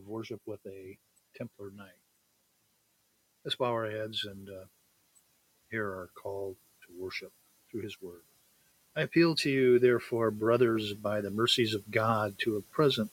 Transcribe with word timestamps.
of 0.00 0.08
Worship 0.08 0.40
with 0.46 0.60
a 0.66 0.96
Templar 1.36 1.70
Knight. 1.76 1.88
Let's 3.44 3.56
bow 3.56 3.66
our 3.66 3.90
heads 3.90 4.24
and 4.24 4.48
uh, 4.48 4.64
hear 5.70 5.86
our 5.86 6.08
call 6.14 6.56
to 6.86 7.02
worship 7.02 7.32
through 7.70 7.82
His 7.82 8.00
Word. 8.00 8.22
I 8.96 9.02
appeal 9.02 9.34
to 9.36 9.50
you, 9.50 9.78
therefore, 9.78 10.30
brothers, 10.30 10.94
by 10.94 11.20
the 11.20 11.30
mercies 11.30 11.74
of 11.74 11.90
God, 11.90 12.34
to 12.38 12.56
a 12.56 12.62
present 12.62 13.10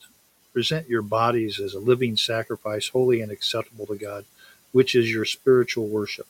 present 0.53 0.89
your 0.89 1.03
bodies 1.03 1.59
as 1.59 1.73
a 1.73 1.79
living 1.79 2.17
sacrifice, 2.17 2.87
holy 2.87 3.21
and 3.21 3.31
acceptable 3.31 3.85
to 3.85 3.95
God, 3.95 4.25
which 4.71 4.95
is 4.95 5.11
your 5.11 5.25
spiritual 5.25 5.87
worship. 5.87 6.25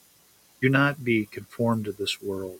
Do 0.61 0.69
not 0.69 1.03
be 1.03 1.25
conformed 1.25 1.85
to 1.85 1.93
this 1.93 2.21
world, 2.21 2.59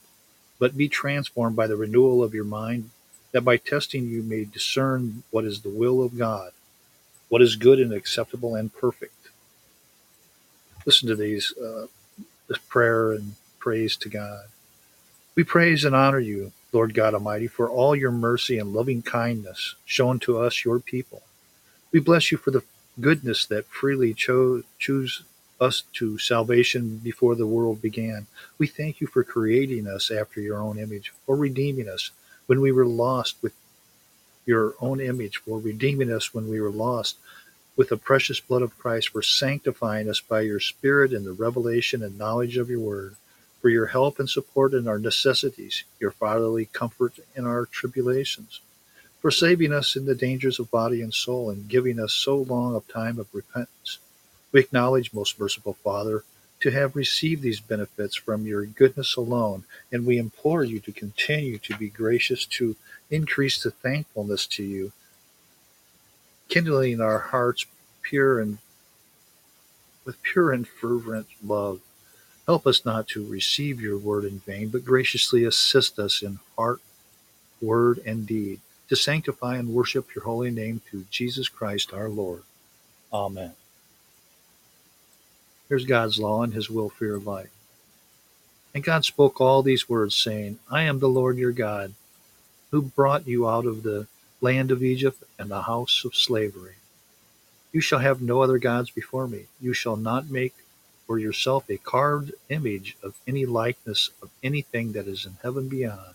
but 0.58 0.78
be 0.78 0.88
transformed 0.88 1.56
by 1.56 1.66
the 1.66 1.76
renewal 1.76 2.22
of 2.22 2.32
your 2.32 2.44
mind 2.44 2.90
that 3.32 3.42
by 3.42 3.58
testing 3.58 4.08
you 4.08 4.22
may 4.22 4.44
discern 4.44 5.24
what 5.30 5.44
is 5.44 5.60
the 5.60 5.68
will 5.68 6.02
of 6.02 6.16
God, 6.16 6.52
what 7.28 7.42
is 7.42 7.56
good 7.56 7.78
and 7.80 7.92
acceptable 7.92 8.54
and 8.54 8.72
perfect. 8.72 9.28
Listen 10.86 11.08
to 11.08 11.16
these, 11.16 11.52
uh, 11.58 11.86
this 12.48 12.58
prayer 12.58 13.12
and 13.12 13.34
praise 13.58 13.96
to 13.96 14.08
God. 14.08 14.46
We 15.34 15.44
praise 15.44 15.84
and 15.84 15.94
honor 15.94 16.18
you, 16.18 16.52
Lord 16.72 16.94
God 16.94 17.14
Almighty, 17.14 17.46
for 17.46 17.68
all 17.68 17.94
your 17.94 18.10
mercy 18.10 18.58
and 18.58 18.72
loving 18.72 19.02
kindness 19.02 19.76
shown 19.84 20.18
to 20.20 20.38
us, 20.38 20.64
your 20.64 20.80
people. 20.80 21.22
We 21.92 22.00
bless 22.00 22.32
you 22.32 22.38
for 22.38 22.50
the 22.50 22.64
goodness 23.00 23.46
that 23.46 23.66
freely 23.66 24.14
chose 24.14 24.64
choose 24.78 25.22
us 25.60 25.82
to 25.92 26.18
salvation 26.18 26.98
before 26.98 27.34
the 27.34 27.46
world 27.46 27.82
began. 27.82 28.26
We 28.58 28.66
thank 28.66 29.00
you 29.00 29.06
for 29.06 29.24
creating 29.24 29.86
us 29.86 30.10
after 30.10 30.40
your 30.40 30.58
own 30.58 30.78
image, 30.78 31.12
for 31.26 31.36
redeeming 31.36 31.88
us 31.88 32.10
when 32.46 32.60
we 32.60 32.72
were 32.72 32.86
lost 32.86 33.36
with 33.42 33.52
your 34.48 34.74
own 34.80 34.98
image, 34.98 35.36
for 35.36 35.60
redeeming 35.60 36.10
us 36.10 36.32
when 36.32 36.48
we 36.48 36.58
were 36.58 36.70
lost. 36.70 37.18
With 37.76 37.90
the 37.90 37.96
precious 37.96 38.40
blood 38.40 38.62
of 38.62 38.76
Christ, 38.78 39.10
for 39.10 39.22
sanctifying 39.22 40.08
us 40.08 40.20
by 40.20 40.40
your 40.40 40.58
Spirit 40.58 41.12
in 41.12 41.24
the 41.24 41.32
revelation 41.32 42.02
and 42.02 42.18
knowledge 42.18 42.56
of 42.56 42.70
your 42.70 42.80
word, 42.80 43.14
for 43.60 43.68
your 43.68 43.86
help 43.86 44.18
and 44.18 44.28
support 44.28 44.72
in 44.72 44.88
our 44.88 44.98
necessities, 44.98 45.84
your 46.00 46.10
fatherly 46.10 46.64
comfort 46.64 47.20
in 47.36 47.46
our 47.46 47.66
tribulations, 47.66 48.60
for 49.20 49.30
saving 49.30 49.72
us 49.72 49.94
in 49.96 50.06
the 50.06 50.14
dangers 50.14 50.58
of 50.58 50.70
body 50.70 51.02
and 51.02 51.12
soul, 51.12 51.50
and 51.50 51.68
giving 51.68 52.00
us 52.00 52.14
so 52.14 52.36
long 52.38 52.74
a 52.74 52.92
time 52.92 53.18
of 53.18 53.28
repentance. 53.32 53.98
We 54.50 54.60
acknowledge, 54.60 55.12
most 55.12 55.38
merciful 55.38 55.74
Father, 55.74 56.24
to 56.60 56.70
have 56.70 56.96
received 56.96 57.42
these 57.42 57.60
benefits 57.60 58.16
from 58.16 58.46
your 58.46 58.66
goodness 58.66 59.16
alone, 59.16 59.64
and 59.92 60.06
we 60.06 60.18
implore 60.18 60.64
you 60.64 60.80
to 60.80 60.92
continue 60.92 61.58
to 61.58 61.76
be 61.76 61.88
gracious 61.88 62.44
to 62.46 62.76
increase 63.10 63.62
the 63.62 63.70
thankfulness 63.70 64.46
to 64.46 64.62
you, 64.62 64.92
kindling 66.48 67.00
our 67.00 67.18
hearts 67.18 67.66
pure 68.02 68.40
and 68.40 68.58
with 70.04 70.22
pure 70.22 70.52
and 70.52 70.66
fervent 70.66 71.26
love. 71.44 71.80
Help 72.46 72.66
us 72.66 72.84
not 72.84 73.06
to 73.08 73.26
receive 73.26 73.80
your 73.80 73.98
word 73.98 74.24
in 74.24 74.40
vain, 74.40 74.68
but 74.70 74.84
graciously 74.84 75.44
assist 75.44 75.98
us 75.98 76.22
in 76.22 76.38
heart, 76.56 76.80
word, 77.60 78.00
and 78.06 78.26
deed 78.26 78.60
to 78.88 78.96
sanctify 78.96 79.56
and 79.56 79.68
worship 79.68 80.14
your 80.14 80.24
holy 80.24 80.50
name 80.50 80.80
through 80.80 81.04
Jesus 81.10 81.48
Christ 81.48 81.92
our 81.92 82.08
Lord. 82.08 82.42
Amen. 83.12 83.57
Here's 85.68 85.84
God's 85.84 86.18
law 86.18 86.42
and 86.42 86.54
his 86.54 86.70
will 86.70 86.88
for 86.88 87.04
your 87.04 87.18
life. 87.18 87.50
And 88.74 88.84
God 88.84 89.04
spoke 89.04 89.40
all 89.40 89.62
these 89.62 89.88
words, 89.88 90.16
saying, 90.16 90.58
I 90.70 90.82
am 90.82 90.98
the 90.98 91.08
Lord 91.08 91.36
your 91.36 91.52
God, 91.52 91.94
who 92.70 92.82
brought 92.82 93.26
you 93.26 93.48
out 93.48 93.66
of 93.66 93.82
the 93.82 94.06
land 94.40 94.70
of 94.70 94.82
Egypt 94.82 95.22
and 95.38 95.50
the 95.50 95.62
house 95.62 96.04
of 96.04 96.14
slavery. 96.14 96.76
You 97.72 97.80
shall 97.80 97.98
have 97.98 98.22
no 98.22 98.40
other 98.42 98.58
gods 98.58 98.90
before 98.90 99.26
me. 99.26 99.46
You 99.60 99.74
shall 99.74 99.96
not 99.96 100.30
make 100.30 100.54
for 101.06 101.18
yourself 101.18 101.68
a 101.68 101.76
carved 101.76 102.32
image 102.48 102.96
of 103.02 103.14
any 103.26 103.46
likeness 103.46 104.10
of 104.22 104.30
anything 104.42 104.92
that 104.92 105.06
is 105.06 105.26
in 105.26 105.36
heaven 105.42 105.68
beyond, 105.68 106.14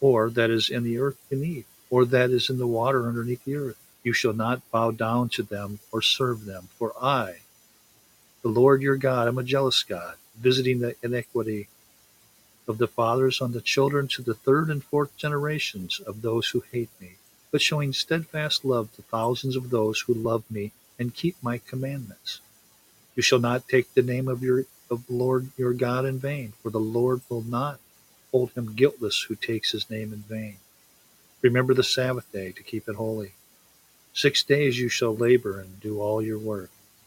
or 0.00 0.30
that 0.30 0.50
is 0.50 0.68
in 0.68 0.84
the 0.84 0.98
earth 0.98 1.18
beneath, 1.28 1.66
or 1.90 2.04
that 2.04 2.30
is 2.30 2.48
in 2.48 2.58
the 2.58 2.66
water 2.66 3.06
underneath 3.08 3.44
the 3.44 3.56
earth. 3.56 3.78
You 4.02 4.12
shall 4.12 4.34
not 4.34 4.70
bow 4.70 4.92
down 4.92 5.30
to 5.30 5.42
them 5.42 5.80
or 5.90 6.00
serve 6.00 6.44
them, 6.44 6.68
for 6.78 6.92
I, 7.02 7.40
the 8.42 8.48
Lord 8.48 8.82
your 8.82 8.96
God, 8.96 9.28
I'm 9.28 9.38
a 9.38 9.42
jealous 9.42 9.82
God, 9.82 10.16
visiting 10.36 10.80
the 10.80 10.94
iniquity 11.02 11.68
of 12.68 12.78
the 12.78 12.88
fathers 12.88 13.40
on 13.40 13.52
the 13.52 13.60
children 13.60 14.08
to 14.08 14.22
the 14.22 14.34
third 14.34 14.70
and 14.70 14.82
fourth 14.82 15.16
generations 15.16 16.00
of 16.00 16.22
those 16.22 16.48
who 16.48 16.64
hate 16.72 16.90
me, 17.00 17.14
but 17.50 17.62
showing 17.62 17.92
steadfast 17.92 18.64
love 18.64 18.92
to 18.94 19.02
thousands 19.02 19.56
of 19.56 19.70
those 19.70 20.00
who 20.00 20.14
love 20.14 20.44
me 20.50 20.72
and 20.98 21.14
keep 21.14 21.36
my 21.42 21.58
commandments. 21.58 22.40
You 23.14 23.22
shall 23.22 23.38
not 23.38 23.68
take 23.68 23.94
the 23.94 24.02
name 24.02 24.28
of 24.28 24.42
your 24.42 24.64
of 24.88 25.06
the 25.06 25.14
Lord 25.14 25.50
your 25.56 25.72
God 25.72 26.04
in 26.04 26.18
vain, 26.18 26.52
for 26.62 26.70
the 26.70 26.78
Lord 26.78 27.20
will 27.28 27.42
not 27.42 27.80
hold 28.30 28.52
him 28.52 28.74
guiltless 28.74 29.22
who 29.22 29.34
takes 29.34 29.72
his 29.72 29.90
name 29.90 30.12
in 30.12 30.20
vain. 30.20 30.56
Remember 31.42 31.74
the 31.74 31.82
Sabbath 31.82 32.30
day 32.32 32.52
to 32.52 32.62
keep 32.62 32.88
it 32.88 32.96
holy. 32.96 33.32
Six 34.14 34.42
days 34.42 34.78
you 34.78 34.88
shall 34.88 35.14
labor 35.14 35.60
and 35.60 35.80
do 35.80 36.00
all 36.00 36.22
your 36.22 36.38
work, 36.38 36.70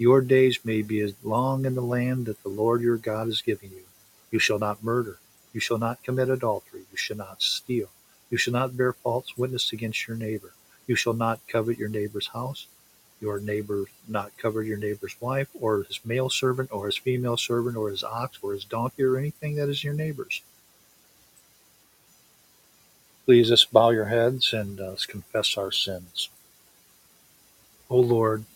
your 0.00 0.22
days 0.22 0.64
may 0.64 0.80
be 0.80 1.00
as 1.00 1.12
long 1.22 1.66
in 1.66 1.74
the 1.74 1.82
land 1.82 2.24
that 2.24 2.42
the 2.42 2.48
Lord 2.48 2.80
your 2.80 2.96
God 2.96 3.28
is 3.28 3.42
giving 3.42 3.68
you. 3.68 3.84
You 4.30 4.38
shall 4.38 4.58
not 4.58 4.82
murder. 4.82 5.18
You 5.52 5.60
shall 5.60 5.76
not 5.76 6.02
commit 6.02 6.30
adultery. 6.30 6.84
You 6.90 6.96
shall 6.96 7.18
not 7.18 7.42
steal. 7.42 7.90
You 8.30 8.38
shall 8.38 8.54
not 8.54 8.78
bear 8.78 8.94
false 8.94 9.36
witness 9.36 9.74
against 9.74 10.08
your 10.08 10.16
neighbor. 10.16 10.54
You 10.86 10.96
shall 10.96 11.12
not 11.12 11.46
covet 11.48 11.76
your 11.76 11.90
neighbor's 11.90 12.28
house. 12.28 12.66
Your 13.20 13.40
neighbor 13.40 13.84
not 14.08 14.32
covet 14.38 14.64
your 14.64 14.78
neighbor's 14.78 15.20
wife, 15.20 15.48
or 15.60 15.82
his 15.82 16.00
male 16.02 16.30
servant, 16.30 16.72
or 16.72 16.86
his 16.86 16.96
female 16.96 17.36
servant, 17.36 17.76
or 17.76 17.90
his 17.90 18.02
ox, 18.02 18.38
or 18.40 18.54
his 18.54 18.64
donkey, 18.64 19.02
or 19.02 19.18
anything 19.18 19.56
that 19.56 19.68
is 19.68 19.84
your 19.84 19.92
neighbor's. 19.92 20.40
Please, 23.26 23.50
let's 23.50 23.66
bow 23.66 23.90
your 23.90 24.06
heads 24.06 24.54
and 24.54 24.80
uh, 24.80 24.96
confess 25.06 25.58
our 25.58 25.70
sins. 25.70 26.30
O 27.90 28.00
Lord, 28.00 28.46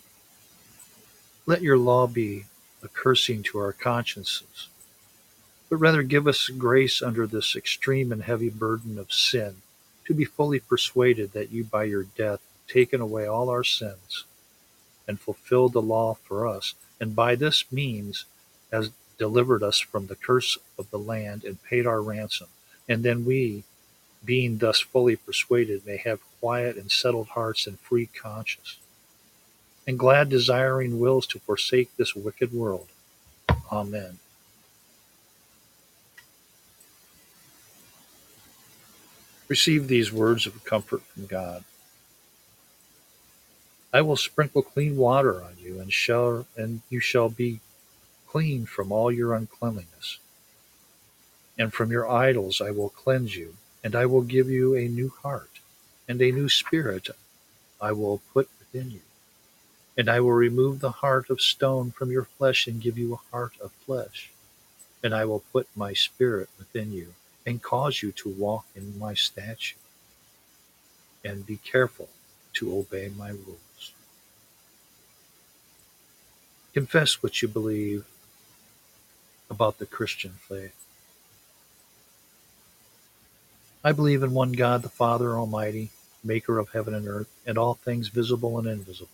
let 1.46 1.60
your 1.60 1.76
law 1.76 2.06
be 2.06 2.46
a 2.82 2.88
cursing 2.88 3.42
to 3.42 3.58
our 3.58 3.72
consciences, 3.72 4.68
but 5.68 5.76
rather 5.76 6.02
give 6.02 6.26
us 6.26 6.48
grace 6.48 7.02
under 7.02 7.26
this 7.26 7.54
extreme 7.54 8.12
and 8.12 8.22
heavy 8.22 8.48
burden 8.48 8.98
of 8.98 9.12
sin 9.12 9.56
to 10.06 10.14
be 10.14 10.24
fully 10.24 10.58
persuaded 10.58 11.32
that 11.32 11.52
you 11.52 11.62
by 11.64 11.84
your 11.84 12.04
death 12.04 12.40
have 12.40 12.66
taken 12.68 13.00
away 13.00 13.26
all 13.26 13.50
our 13.50 13.64
sins 13.64 14.24
and 15.06 15.20
fulfilled 15.20 15.74
the 15.74 15.82
law 15.82 16.14
for 16.14 16.48
us, 16.48 16.74
and 16.98 17.14
by 17.14 17.34
this 17.34 17.70
means 17.70 18.24
has 18.72 18.90
delivered 19.18 19.62
us 19.62 19.78
from 19.78 20.06
the 20.06 20.16
curse 20.16 20.56
of 20.78 20.90
the 20.90 20.98
land 20.98 21.44
and 21.44 21.62
paid 21.62 21.86
our 21.86 22.00
ransom. 22.00 22.48
And 22.88 23.02
then 23.02 23.24
we, 23.24 23.64
being 24.24 24.58
thus 24.58 24.80
fully 24.80 25.16
persuaded, 25.16 25.86
may 25.86 25.98
have 25.98 26.20
quiet 26.40 26.76
and 26.76 26.90
settled 26.90 27.28
hearts 27.28 27.66
and 27.66 27.78
free 27.80 28.06
conscience 28.06 28.78
and 29.86 29.98
glad 29.98 30.28
desiring 30.28 30.98
wills 30.98 31.26
to 31.28 31.38
forsake 31.38 31.96
this 31.96 32.14
wicked 32.14 32.52
world. 32.52 32.88
Amen. 33.70 34.18
Receive 39.48 39.88
these 39.88 40.12
words 40.12 40.46
of 40.46 40.64
comfort 40.64 41.02
from 41.02 41.26
God. 41.26 41.64
I 43.92 44.00
will 44.00 44.16
sprinkle 44.16 44.62
clean 44.62 44.96
water 44.96 45.42
on 45.42 45.52
you, 45.58 45.78
and 45.80 45.92
shall 45.92 46.46
and 46.56 46.80
you 46.90 46.98
shall 46.98 47.28
be 47.28 47.60
clean 48.26 48.66
from 48.66 48.90
all 48.90 49.12
your 49.12 49.34
uncleanliness. 49.34 50.18
And 51.56 51.72
from 51.72 51.92
your 51.92 52.10
idols 52.10 52.60
I 52.60 52.72
will 52.72 52.88
cleanse 52.88 53.36
you, 53.36 53.54
and 53.84 53.94
I 53.94 54.06
will 54.06 54.22
give 54.22 54.48
you 54.48 54.74
a 54.74 54.88
new 54.88 55.12
heart, 55.22 55.60
and 56.08 56.20
a 56.20 56.32
new 56.32 56.48
spirit 56.48 57.08
I 57.80 57.92
will 57.92 58.20
put 58.32 58.48
within 58.58 58.90
you. 58.90 59.00
And 59.96 60.08
I 60.08 60.20
will 60.20 60.32
remove 60.32 60.80
the 60.80 60.90
heart 60.90 61.30
of 61.30 61.40
stone 61.40 61.92
from 61.92 62.10
your 62.10 62.24
flesh 62.24 62.66
and 62.66 62.80
give 62.80 62.98
you 62.98 63.14
a 63.14 63.30
heart 63.30 63.52
of 63.60 63.72
flesh. 63.72 64.30
And 65.02 65.14
I 65.14 65.24
will 65.24 65.44
put 65.52 65.68
my 65.76 65.92
spirit 65.92 66.48
within 66.58 66.92
you 66.92 67.14
and 67.46 67.62
cause 67.62 68.02
you 68.02 68.10
to 68.12 68.28
walk 68.28 68.66
in 68.74 68.98
my 68.98 69.14
statute. 69.14 69.78
And 71.24 71.46
be 71.46 71.58
careful 71.58 72.08
to 72.54 72.76
obey 72.76 73.10
my 73.16 73.30
rules. 73.30 73.92
Confess 76.72 77.22
what 77.22 77.40
you 77.40 77.48
believe 77.48 78.04
about 79.48 79.78
the 79.78 79.86
Christian 79.86 80.32
faith. 80.48 80.74
I 83.84 83.92
believe 83.92 84.22
in 84.22 84.32
one 84.32 84.52
God, 84.52 84.82
the 84.82 84.88
Father 84.88 85.36
Almighty, 85.36 85.90
maker 86.24 86.58
of 86.58 86.70
heaven 86.70 86.94
and 86.94 87.06
earth, 87.06 87.28
and 87.46 87.58
all 87.58 87.74
things 87.74 88.08
visible 88.08 88.58
and 88.58 88.66
invisible, 88.66 89.10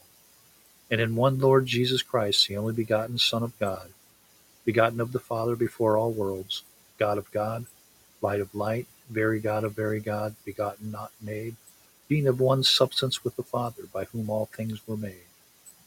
and 0.90 1.00
in 1.00 1.16
one 1.16 1.38
Lord 1.38 1.66
Jesus 1.66 2.02
Christ, 2.02 2.48
the 2.48 2.56
only 2.56 2.72
begotten 2.72 3.18
Son 3.18 3.42
of 3.42 3.58
God, 3.58 3.90
begotten 4.64 5.00
of 5.00 5.12
the 5.12 5.20
Father 5.20 5.56
before 5.56 5.96
all 5.96 6.12
worlds, 6.12 6.64
God 6.98 7.18
of 7.18 7.30
God, 7.32 7.66
light 8.20 8.40
of 8.40 8.54
light, 8.54 8.86
very 9.08 9.40
God 9.40 9.64
of 9.64 9.72
very 9.72 10.00
God, 10.00 10.34
begotten, 10.44 10.90
not 10.90 11.12
made, 11.20 11.56
being 12.08 12.26
of 12.26 12.40
one 12.40 12.62
substance 12.62 13.24
with 13.24 13.36
the 13.36 13.42
Father, 13.42 13.84
by 13.92 14.04
whom 14.04 14.30
all 14.30 14.46
things 14.46 14.86
were 14.86 14.96
made, 14.96 15.26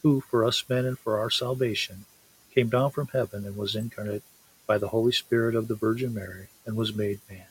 who, 0.03 0.21
for 0.21 0.45
us 0.45 0.63
men 0.69 0.85
and 0.85 0.97
for 0.99 1.19
our 1.19 1.29
salvation, 1.29 2.05
came 2.53 2.69
down 2.69 2.91
from 2.91 3.07
heaven 3.07 3.45
and 3.45 3.57
was 3.57 3.75
incarnate 3.75 4.23
by 4.65 4.77
the 4.77 4.89
Holy 4.89 5.11
Spirit 5.11 5.55
of 5.55 5.67
the 5.67 5.75
Virgin 5.75 6.13
Mary, 6.13 6.47
and 6.65 6.75
was 6.75 6.95
made 6.95 7.19
man 7.29 7.45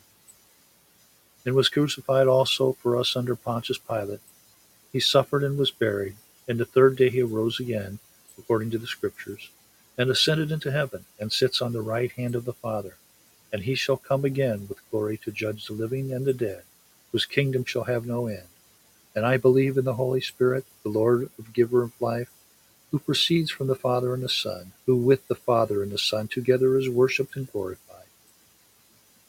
and 1.44 1.54
was 1.54 1.68
crucified 1.68 2.26
also 2.26 2.72
for 2.72 2.96
us 2.96 3.16
under 3.16 3.34
Pontius 3.34 3.78
Pilate. 3.78 4.20
He 4.92 5.00
suffered 5.00 5.42
and 5.42 5.58
was 5.58 5.70
buried, 5.70 6.16
and 6.48 6.58
the 6.58 6.64
third 6.64 6.96
day 6.96 7.10
he 7.10 7.22
arose 7.22 7.60
again, 7.60 7.98
according 8.38 8.70
to 8.70 8.78
the 8.78 8.86
Scriptures, 8.86 9.50
and 9.96 10.10
ascended 10.10 10.50
into 10.50 10.72
heaven, 10.72 11.04
and 11.18 11.32
sits 11.32 11.62
on 11.62 11.72
the 11.72 11.82
right 11.82 12.12
hand 12.12 12.34
of 12.34 12.44
the 12.44 12.52
Father. 12.52 12.96
And 13.52 13.62
he 13.62 13.74
shall 13.74 13.96
come 13.96 14.24
again 14.24 14.66
with 14.68 14.88
glory 14.90 15.16
to 15.18 15.30
judge 15.30 15.66
the 15.66 15.74
living 15.74 16.12
and 16.12 16.24
the 16.24 16.32
dead, 16.32 16.62
whose 17.12 17.26
kingdom 17.26 17.64
shall 17.64 17.84
have 17.84 18.06
no 18.06 18.26
end. 18.26 18.48
And 19.14 19.26
I 19.26 19.36
believe 19.36 19.76
in 19.76 19.84
the 19.84 19.94
Holy 19.94 20.20
Spirit, 20.20 20.64
the 20.82 20.88
Lord 20.88 21.30
of 21.38 21.52
giver 21.52 21.82
of 21.82 22.00
life, 22.00 22.30
who 22.90 22.98
proceeds 22.98 23.50
from 23.50 23.66
the 23.66 23.74
Father 23.74 24.14
and 24.14 24.22
the 24.22 24.28
Son, 24.28 24.72
who 24.86 24.96
with 24.96 25.28
the 25.28 25.34
Father 25.34 25.82
and 25.82 25.92
the 25.92 25.98
Son 25.98 26.28
together 26.28 26.76
is 26.78 26.88
worshipped 26.88 27.36
and 27.36 27.50
glorified 27.52 28.02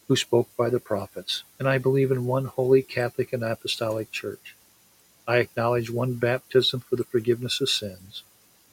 who 0.07 0.15
spoke 0.15 0.49
by 0.57 0.69
the 0.69 0.79
prophets, 0.79 1.43
and 1.59 1.67
I 1.67 1.77
believe 1.77 2.11
in 2.11 2.25
one 2.25 2.45
holy 2.45 2.81
Catholic 2.81 3.33
and 3.33 3.43
Apostolic 3.43 4.11
Church. 4.11 4.55
I 5.27 5.37
acknowledge 5.37 5.89
one 5.89 6.15
baptism 6.15 6.81
for 6.81 6.95
the 6.95 7.03
forgiveness 7.03 7.61
of 7.61 7.69
sins, 7.69 8.23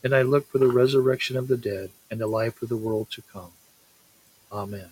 and 0.03 0.15
I 0.15 0.23
look 0.23 0.49
for 0.49 0.59
the 0.59 0.69
resurrection 0.69 1.37
of 1.37 1.49
the 1.49 1.57
dead 1.57 1.91
and 2.11 2.21
the 2.21 2.27
life 2.27 2.61
of 2.63 2.69
the 2.69 2.77
world 2.77 3.11
to 3.13 3.23
come. 3.23 3.53
Amen. 4.53 4.91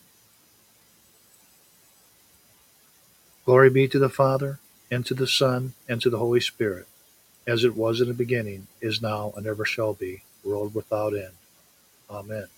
Glory 3.45 3.71
be 3.71 3.89
to 3.89 3.99
the 3.99 4.09
Father, 4.09 4.61
and 4.91 5.05
to 5.07 5.15
the 5.15 5.27
Son, 5.27 5.75
and 5.89 6.01
to 6.01 6.11
the 6.11 6.19
Holy 6.19 6.41
Spirit, 6.41 6.87
as 7.47 7.65
it 7.65 7.77
was 7.77 8.01
in 8.01 8.09
the 8.09 8.15
beginning, 8.15 8.69
is 8.81 9.03
now, 9.03 9.33
and 9.37 9.47
ever 9.47 9.65
shall 9.65 9.95
be, 9.95 10.23
world 10.45 10.75
without 10.75 11.15
end. 11.15 11.35
Amen. 12.11 12.49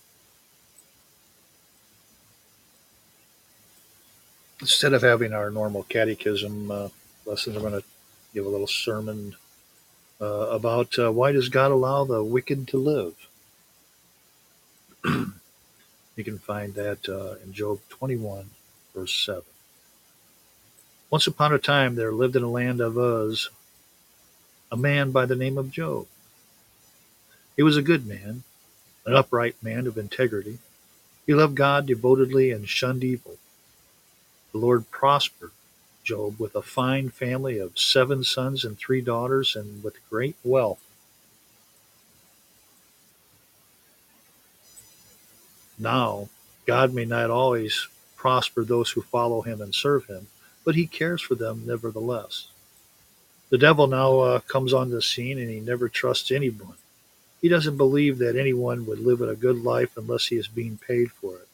instead 4.61 4.93
of 4.93 5.01
having 5.01 5.33
our 5.33 5.49
normal 5.49 5.83
catechism 5.83 6.71
uh, 6.71 6.89
lessons, 7.25 7.55
I'm 7.55 7.63
going 7.63 7.81
to 7.81 7.83
give 8.33 8.45
a 8.45 8.49
little 8.49 8.67
sermon 8.67 9.35
uh, 10.19 10.25
about 10.25 10.97
uh, 10.99 11.11
why 11.11 11.31
does 11.31 11.49
God 11.49 11.71
allow 11.71 12.05
the 12.05 12.23
wicked 12.23 12.67
to 12.69 12.77
live. 12.77 13.15
you 15.03 16.23
can 16.23 16.37
find 16.37 16.75
that 16.75 17.09
uh, 17.09 17.35
in 17.43 17.53
Job 17.53 17.79
21, 17.89 18.49
verse 18.95 19.15
7. 19.25 19.41
Once 21.09 21.27
upon 21.27 21.53
a 21.53 21.57
time, 21.57 21.95
there 21.95 22.11
lived 22.11 22.35
in 22.35 22.41
the 22.43 22.47
land 22.47 22.79
of 22.79 22.97
Uz 22.97 23.49
a 24.71 24.77
man 24.77 25.11
by 25.11 25.25
the 25.25 25.35
name 25.35 25.57
of 25.57 25.71
Job. 25.71 26.07
He 27.57 27.63
was 27.63 27.75
a 27.75 27.81
good 27.81 28.07
man, 28.07 28.43
an 29.05 29.15
upright 29.15 29.55
man 29.61 29.85
of 29.85 29.97
integrity. 29.97 30.59
He 31.27 31.33
loved 31.33 31.55
God 31.55 31.85
devotedly 31.85 32.51
and 32.51 32.69
shunned 32.69 33.03
evil. 33.03 33.37
The 34.53 34.59
Lord 34.59 34.89
prospered 34.89 35.51
Job 36.03 36.39
with 36.39 36.55
a 36.55 36.61
fine 36.61 37.09
family 37.09 37.59
of 37.59 37.77
seven 37.77 38.23
sons 38.23 38.65
and 38.65 38.77
three 38.77 39.01
daughters, 39.01 39.55
and 39.55 39.83
with 39.83 39.97
great 40.09 40.35
wealth. 40.43 40.81
Now, 45.77 46.29
God 46.65 46.93
may 46.93 47.05
not 47.05 47.29
always 47.31 47.87
prosper 48.15 48.63
those 48.63 48.91
who 48.91 49.01
follow 49.01 49.41
him 49.41 49.61
and 49.61 49.73
serve 49.73 50.05
him, 50.05 50.27
but 50.63 50.75
he 50.75 50.85
cares 50.85 51.21
for 51.21 51.33
them 51.35 51.63
nevertheless. 51.65 52.47
The 53.49 53.57
devil 53.57 53.87
now 53.87 54.19
uh, 54.19 54.39
comes 54.41 54.73
on 54.73 54.91
the 54.91 55.01
scene 55.01 55.39
and 55.39 55.49
he 55.49 55.59
never 55.59 55.89
trusts 55.89 56.31
anyone. 56.31 56.75
He 57.41 57.49
doesn't 57.49 57.77
believe 57.77 58.19
that 58.19 58.35
anyone 58.35 58.85
would 58.85 58.99
live 58.99 59.21
a 59.21 59.35
good 59.35 59.63
life 59.63 59.97
unless 59.97 60.27
he 60.27 60.37
is 60.37 60.47
being 60.47 60.77
paid 60.77 61.11
for 61.11 61.35
it. 61.37 61.47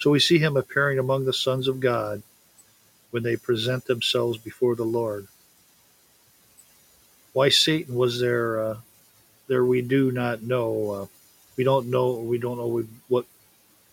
So 0.00 0.10
we 0.10 0.18
see 0.18 0.38
him 0.38 0.56
appearing 0.56 0.98
among 0.98 1.24
the 1.24 1.32
sons 1.32 1.68
of 1.68 1.78
God 1.78 2.22
when 3.12 3.22
they 3.22 3.36
present 3.36 3.84
themselves 3.86 4.38
before 4.38 4.74
the 4.74 4.84
Lord. 4.84 5.28
Why 7.32 7.50
Satan 7.50 7.94
was 7.94 8.20
there, 8.20 8.60
uh, 8.60 8.76
there 9.48 9.64
we 9.64 9.82
do 9.82 10.10
not 10.10 10.42
know. 10.42 10.90
Uh, 10.90 11.06
we 11.56 11.64
don't 11.64 11.88
know. 11.88 12.14
We 12.14 12.38
don't 12.38 12.58
know 12.58 12.84
what 13.08 13.26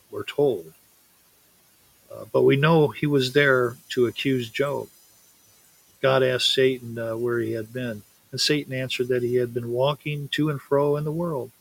we're 0.10 0.24
told, 0.24 0.74
uh, 2.14 2.26
but 2.32 2.44
we 2.44 2.56
know 2.56 2.88
he 2.88 3.06
was 3.06 3.34
there 3.34 3.78
to 3.90 4.08
accuse 4.08 4.50
Job. 4.50 4.88
God 6.02 6.24
asked 6.24 6.54
Satan 6.54 6.98
uh, 6.98 7.18
where 7.18 7.40
he 7.40 7.52
had 7.54 7.74
been, 7.74 8.04
and 8.32 8.42
Satan 8.42 8.74
answered 8.74 9.10
that 9.10 9.24
he 9.24 9.36
had 9.36 9.54
been 9.54 9.72
walking 9.72 10.30
to 10.30 10.50
and 10.50 10.62
fro 10.62 10.96
in 10.96 11.04
the 11.04 11.12
world. 11.12 11.52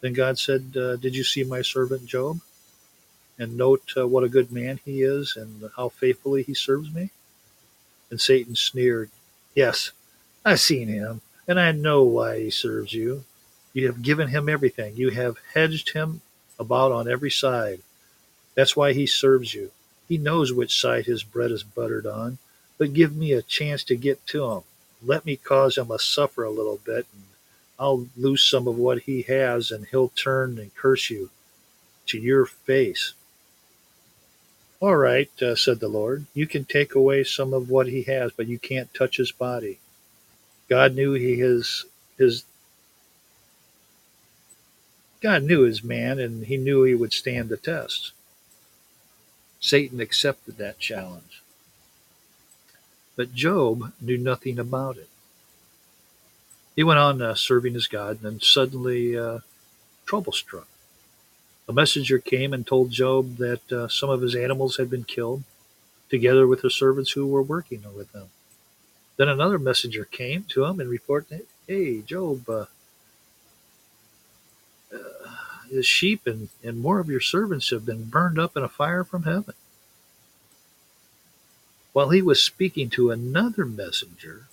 Then 0.00 0.14
God 0.14 0.38
said, 0.38 0.76
uh, 0.76 0.96
"Did 0.96 1.14
you 1.14 1.24
see 1.24 1.44
my 1.44 1.62
servant 1.62 2.06
Job?" 2.06 2.40
And 3.38 3.56
note 3.56 3.92
uh, 3.96 4.06
what 4.06 4.24
a 4.24 4.28
good 4.28 4.52
man 4.52 4.80
he 4.84 5.02
is 5.02 5.36
and 5.36 5.70
how 5.76 5.88
faithfully 5.88 6.42
he 6.42 6.54
serves 6.54 6.92
me? 6.92 7.10
And 8.10 8.20
Satan 8.20 8.54
sneered, 8.54 9.10
Yes, 9.54 9.90
I've 10.44 10.60
seen 10.60 10.88
him, 10.88 11.20
and 11.48 11.58
I 11.58 11.72
know 11.72 12.02
why 12.02 12.40
he 12.40 12.50
serves 12.50 12.92
you. 12.92 13.24
You 13.72 13.86
have 13.86 14.02
given 14.02 14.28
him 14.28 14.48
everything, 14.48 14.96
you 14.96 15.10
have 15.10 15.36
hedged 15.54 15.92
him 15.92 16.20
about 16.58 16.92
on 16.92 17.10
every 17.10 17.30
side. 17.30 17.80
That's 18.54 18.76
why 18.76 18.92
he 18.92 19.06
serves 19.06 19.54
you. 19.54 19.72
He 20.08 20.18
knows 20.18 20.52
which 20.52 20.80
side 20.80 21.06
his 21.06 21.24
bread 21.24 21.50
is 21.50 21.64
buttered 21.64 22.06
on, 22.06 22.38
but 22.78 22.92
give 22.92 23.16
me 23.16 23.32
a 23.32 23.42
chance 23.42 23.82
to 23.84 23.96
get 23.96 24.24
to 24.28 24.44
him. 24.44 24.62
Let 25.02 25.24
me 25.24 25.36
cause 25.36 25.76
him 25.76 25.88
to 25.88 25.98
suffer 25.98 26.44
a 26.44 26.50
little 26.50 26.80
bit, 26.84 27.06
and 27.12 27.24
I'll 27.78 28.06
lose 28.16 28.44
some 28.44 28.68
of 28.68 28.78
what 28.78 29.02
he 29.02 29.22
has, 29.22 29.70
and 29.70 29.86
he'll 29.86 30.10
turn 30.10 30.58
and 30.58 30.74
curse 30.74 31.10
you 31.10 31.30
to 32.06 32.18
your 32.18 32.46
face. 32.46 33.14
All 34.84 34.96
right, 34.96 35.30
uh, 35.40 35.56
said 35.56 35.80
the 35.80 35.88
Lord, 35.88 36.26
you 36.34 36.46
can 36.46 36.66
take 36.66 36.94
away 36.94 37.24
some 37.24 37.54
of 37.54 37.70
what 37.70 37.86
he 37.86 38.02
has, 38.02 38.32
but 38.32 38.48
you 38.48 38.58
can't 38.58 38.92
touch 38.92 39.16
his 39.16 39.32
body. 39.32 39.78
God 40.68 40.94
knew 40.94 41.14
he 41.14 41.36
his 41.36 41.86
his 42.18 42.44
God 45.22 45.42
knew 45.42 45.62
his 45.62 45.82
man 45.82 46.18
and 46.18 46.44
he 46.44 46.58
knew 46.58 46.82
he 46.82 46.94
would 46.94 47.14
stand 47.14 47.48
the 47.48 47.56
test. 47.56 48.12
Satan 49.58 50.00
accepted 50.00 50.58
that 50.58 50.78
challenge. 50.78 51.40
But 53.16 53.34
Job 53.34 53.94
knew 54.02 54.18
nothing 54.18 54.58
about 54.58 54.98
it. 54.98 55.08
He 56.76 56.84
went 56.84 56.98
on 56.98 57.22
uh, 57.22 57.36
serving 57.36 57.72
his 57.72 57.86
God, 57.86 58.16
and 58.16 58.32
then 58.32 58.40
suddenly 58.42 59.16
uh, 59.16 59.38
trouble 60.04 60.34
struck. 60.34 60.68
A 61.68 61.72
messenger 61.72 62.18
came 62.18 62.52
and 62.52 62.66
told 62.66 62.90
Job 62.90 63.36
that 63.36 63.72
uh, 63.72 63.88
some 63.88 64.10
of 64.10 64.20
his 64.20 64.34
animals 64.34 64.76
had 64.76 64.90
been 64.90 65.04
killed, 65.04 65.44
together 66.10 66.46
with 66.46 66.62
the 66.62 66.70
servants 66.70 67.12
who 67.12 67.26
were 67.26 67.42
working 67.42 67.82
with 67.96 68.12
them. 68.12 68.28
Then 69.16 69.28
another 69.28 69.58
messenger 69.58 70.04
came 70.04 70.44
to 70.50 70.64
him 70.64 70.80
and 70.80 70.90
reported, 70.90 71.46
Hey, 71.66 72.02
Job, 72.02 72.48
uh, 72.48 72.66
uh, 74.92 75.80
sheep 75.82 76.26
and, 76.26 76.50
and 76.62 76.80
more 76.80 76.98
of 76.98 77.08
your 77.08 77.20
servants 77.20 77.70
have 77.70 77.86
been 77.86 78.04
burned 78.04 78.38
up 78.38 78.56
in 78.56 78.62
a 78.62 78.68
fire 78.68 79.04
from 79.04 79.22
heaven. 79.22 79.54
While 81.92 82.10
he 82.10 82.20
was 82.20 82.42
speaking 82.42 82.90
to 82.90 83.10
another 83.10 83.64
messenger, 83.64 84.48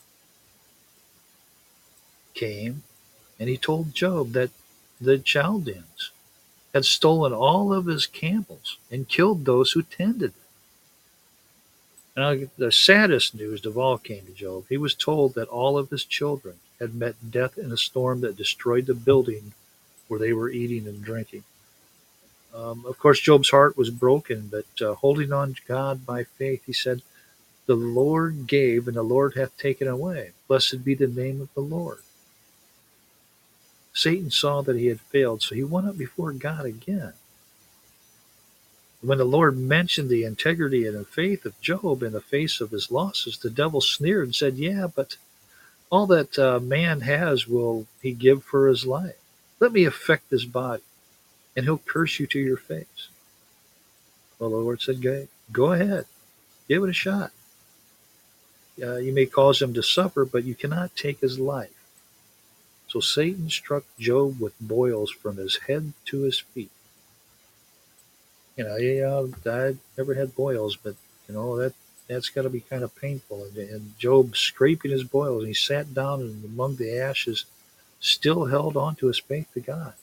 came 2.33 2.83
and 3.39 3.49
he 3.49 3.57
told 3.57 3.93
Job 3.93 4.31
that 4.33 4.51
the 4.99 5.17
Chaldeans 5.17 6.11
had 6.73 6.85
stolen 6.85 7.33
all 7.33 7.73
of 7.73 7.85
his 7.85 8.05
camels 8.05 8.77
and 8.89 9.07
killed 9.09 9.45
those 9.45 9.71
who 9.71 9.81
tended 9.81 10.33
them. 10.33 10.41
And 12.15 12.49
the 12.57 12.71
saddest 12.71 13.35
news 13.35 13.65
of 13.65 13.77
all 13.77 13.97
came 13.97 14.25
to 14.25 14.33
Job. 14.33 14.65
He 14.69 14.77
was 14.77 14.93
told 14.93 15.33
that 15.35 15.47
all 15.47 15.77
of 15.77 15.89
his 15.89 16.03
children 16.03 16.55
had 16.79 16.95
met 16.95 17.31
death 17.31 17.57
in 17.57 17.71
a 17.71 17.77
storm 17.77 18.21
that 18.21 18.37
destroyed 18.37 18.85
the 18.85 18.93
building 18.93 19.53
where 20.07 20.19
they 20.19 20.33
were 20.33 20.49
eating 20.49 20.87
and 20.87 21.03
drinking. 21.03 21.43
Um, 22.53 22.85
of 22.85 22.99
course, 22.99 23.21
Job's 23.21 23.49
heart 23.49 23.77
was 23.77 23.89
broken, 23.89 24.49
but 24.51 24.65
uh, 24.85 24.95
holding 24.95 25.31
on 25.31 25.53
to 25.53 25.61
God 25.67 26.05
by 26.05 26.25
faith, 26.25 26.63
he 26.65 26.73
said, 26.73 27.01
The 27.65 27.75
Lord 27.75 28.45
gave, 28.45 28.87
and 28.87 28.97
the 28.97 29.03
Lord 29.03 29.35
hath 29.35 29.55
taken 29.57 29.87
away. 29.87 30.31
Blessed 30.49 30.83
be 30.83 30.95
the 30.95 31.07
name 31.07 31.39
of 31.39 31.53
the 31.53 31.61
Lord. 31.61 31.99
Satan 33.93 34.31
saw 34.31 34.61
that 34.61 34.77
he 34.77 34.87
had 34.87 35.01
failed, 35.01 35.41
so 35.41 35.55
he 35.55 35.63
went 35.63 35.87
up 35.87 35.97
before 35.97 36.31
God 36.31 36.65
again. 36.65 37.13
When 39.01 39.17
the 39.17 39.25
Lord 39.25 39.57
mentioned 39.57 40.09
the 40.09 40.23
integrity 40.23 40.85
and 40.85 40.95
the 40.95 41.05
faith 41.05 41.45
of 41.45 41.59
Job 41.59 42.03
in 42.03 42.13
the 42.13 42.21
face 42.21 42.61
of 42.61 42.71
his 42.71 42.91
losses, 42.91 43.37
the 43.37 43.49
devil 43.49 43.81
sneered 43.81 44.25
and 44.25 44.35
said, 44.35 44.57
Yeah, 44.57 44.87
but 44.93 45.17
all 45.89 46.05
that 46.07 46.37
uh, 46.37 46.59
man 46.59 47.01
has 47.01 47.47
will 47.47 47.87
he 48.01 48.13
give 48.13 48.43
for 48.43 48.67
his 48.67 48.85
life. 48.85 49.15
Let 49.59 49.73
me 49.73 49.85
affect 49.85 50.29
this 50.29 50.45
body, 50.45 50.83
and 51.55 51.65
he'll 51.65 51.79
curse 51.79 52.19
you 52.19 52.27
to 52.27 52.39
your 52.39 52.57
face. 52.57 53.09
Well, 54.39 54.51
the 54.51 54.57
Lord 54.57 54.81
said, 54.81 55.01
Go, 55.01 55.27
go 55.51 55.73
ahead, 55.73 56.05
give 56.67 56.83
it 56.83 56.89
a 56.89 56.93
shot. 56.93 57.31
Uh, 58.81 58.97
you 58.97 59.11
may 59.11 59.25
cause 59.25 59.61
him 59.61 59.73
to 59.73 59.83
suffer, 59.83 60.25
but 60.25 60.43
you 60.43 60.55
cannot 60.55 60.95
take 60.95 61.19
his 61.19 61.39
life. 61.39 61.69
So 62.91 62.99
Satan 62.99 63.49
struck 63.49 63.85
Job 63.97 64.41
with 64.41 64.59
boils 64.59 65.11
from 65.11 65.37
his 65.37 65.55
head 65.67 65.93
to 66.07 66.23
his 66.23 66.39
feet. 66.39 66.71
You 68.57 68.65
know, 68.65 68.75
yeah, 68.75 69.27
I 69.49 69.77
never 69.97 70.13
had 70.13 70.35
boils, 70.35 70.75
but 70.75 70.95
you 71.29 71.33
know 71.33 71.55
that 71.55 71.73
that's 72.09 72.27
got 72.27 72.41
to 72.41 72.49
be 72.49 72.59
kind 72.59 72.83
of 72.83 72.93
painful. 72.93 73.45
And, 73.45 73.57
and 73.57 73.97
Job 73.97 74.35
scraping 74.35 74.91
his 74.91 75.05
boils, 75.05 75.43
and 75.43 75.47
he 75.47 75.53
sat 75.53 75.93
down 75.93 76.19
and 76.19 76.43
among 76.43 76.75
the 76.75 76.99
ashes, 76.99 77.45
still 78.01 78.47
held 78.47 78.75
on 78.75 78.95
to 78.95 79.07
his 79.07 79.19
faith 79.19 79.47
to 79.53 79.61
God. 79.61 79.93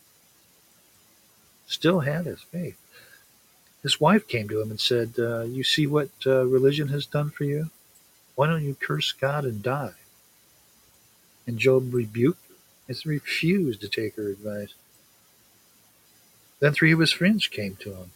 Still 1.66 2.00
had 2.00 2.24
his 2.24 2.40
faith. 2.40 2.78
His 3.82 4.00
wife 4.00 4.26
came 4.26 4.48
to 4.48 4.62
him 4.62 4.70
and 4.70 4.80
said, 4.80 5.12
uh, 5.18 5.42
"You 5.42 5.62
see 5.62 5.86
what 5.86 6.08
uh, 6.24 6.46
religion 6.46 6.88
has 6.88 7.04
done 7.04 7.28
for 7.28 7.44
you? 7.44 7.68
Why 8.34 8.46
don't 8.46 8.64
you 8.64 8.74
curse 8.74 9.12
God 9.12 9.44
and 9.44 9.62
die?" 9.62 9.92
And 11.46 11.58
Job 11.58 11.92
rebuked 11.92 12.47
has 12.88 13.06
refused 13.06 13.80
to 13.82 13.88
take 13.88 14.16
her 14.16 14.28
advice. 14.28 14.74
Then 16.60 16.72
three 16.72 16.92
of 16.92 16.98
his 16.98 17.12
friends 17.12 17.46
came 17.46 17.76
to 17.76 17.94
him. 17.94 18.10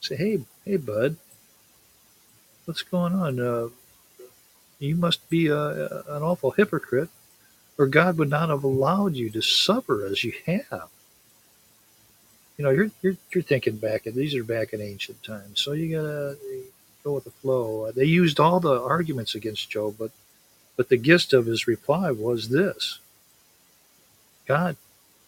Say, 0.00 0.16
hey, 0.16 0.40
hey, 0.64 0.76
bud, 0.76 1.16
what's 2.64 2.82
going 2.82 3.12
on? 3.14 3.40
Uh, 3.40 3.68
you 4.78 4.96
must 4.96 5.28
be 5.30 5.46
a, 5.46 5.56
a, 5.56 6.04
an 6.08 6.22
awful 6.22 6.50
hypocrite, 6.52 7.08
or 7.78 7.86
God 7.86 8.18
would 8.18 8.30
not 8.30 8.48
have 8.48 8.64
allowed 8.64 9.14
you 9.14 9.30
to 9.30 9.40
suffer 9.42 10.04
as 10.04 10.24
you 10.24 10.32
have. 10.46 10.88
You 12.56 12.64
know, 12.64 12.70
you're 12.70 12.90
you're, 13.02 13.16
you're 13.32 13.42
thinking 13.42 13.76
back, 13.76 14.06
and 14.06 14.14
these 14.14 14.34
are 14.34 14.44
back 14.44 14.72
in 14.72 14.80
ancient 14.80 15.22
times, 15.22 15.60
so 15.60 15.72
you 15.72 15.96
gotta 15.96 16.36
go 17.02 17.12
with 17.12 17.24
the 17.24 17.30
flow. 17.30 17.86
Uh, 17.86 17.92
they 17.92 18.04
used 18.04 18.38
all 18.38 18.60
the 18.60 18.80
arguments 18.80 19.34
against 19.34 19.70
Job, 19.70 19.96
but 19.98 20.10
but 20.76 20.88
the 20.88 20.96
gist 20.96 21.32
of 21.32 21.46
his 21.46 21.66
reply 21.66 22.10
was 22.10 22.50
this: 22.50 23.00
God, 24.46 24.76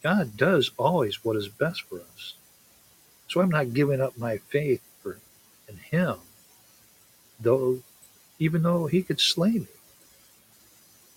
God 0.03 0.37
does 0.37 0.71
always 0.77 1.25
what 1.25 1.37
is 1.37 1.49
best 1.49 1.83
for 1.83 2.01
us. 2.01 2.35
So 3.29 3.41
I'm 3.41 3.51
not 3.51 3.75
giving 3.75 4.01
up 4.01 4.19
my 4.19 4.39
faith 4.39 4.83
for 5.03 5.19
in 5.69 5.77
Him, 5.79 6.17
though, 7.41 7.81
even 8.39 8.63
though 8.63 8.87
He 8.87 9.03
could 9.03 9.21
slay 9.21 9.53
me. 9.53 9.67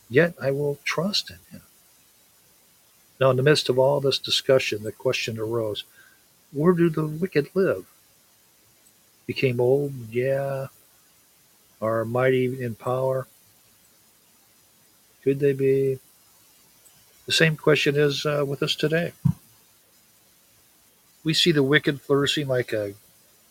Yet 0.09 0.33
I 0.41 0.51
will 0.51 0.79
trust 0.83 1.29
in 1.29 1.39
Him. 1.51 1.61
Now, 3.19 3.31
in 3.31 3.37
the 3.37 3.43
midst 3.43 3.69
of 3.69 3.77
all 3.77 3.99
this 3.99 4.17
discussion, 4.17 4.83
the 4.83 4.91
question 4.91 5.37
arose: 5.37 5.83
Where 6.51 6.73
do 6.73 6.89
the 6.89 7.05
wicked 7.05 7.49
live? 7.53 7.85
Became 9.27 9.59
old, 9.61 9.93
yeah. 10.09 10.67
Are 11.81 12.05
mighty 12.05 12.61
in 12.61 12.75
power? 12.75 13.27
Could 15.23 15.39
they 15.39 15.53
be? 15.53 15.99
The 17.29 17.35
same 17.35 17.57
question 17.57 17.95
is 17.95 18.25
uh, 18.25 18.43
with 18.43 18.63
us 18.63 18.73
today. 18.73 19.13
We 21.23 21.35
see 21.35 21.51
the 21.51 21.61
wicked 21.61 22.01
flourishing 22.01 22.47
like 22.47 22.73
a 22.73 22.95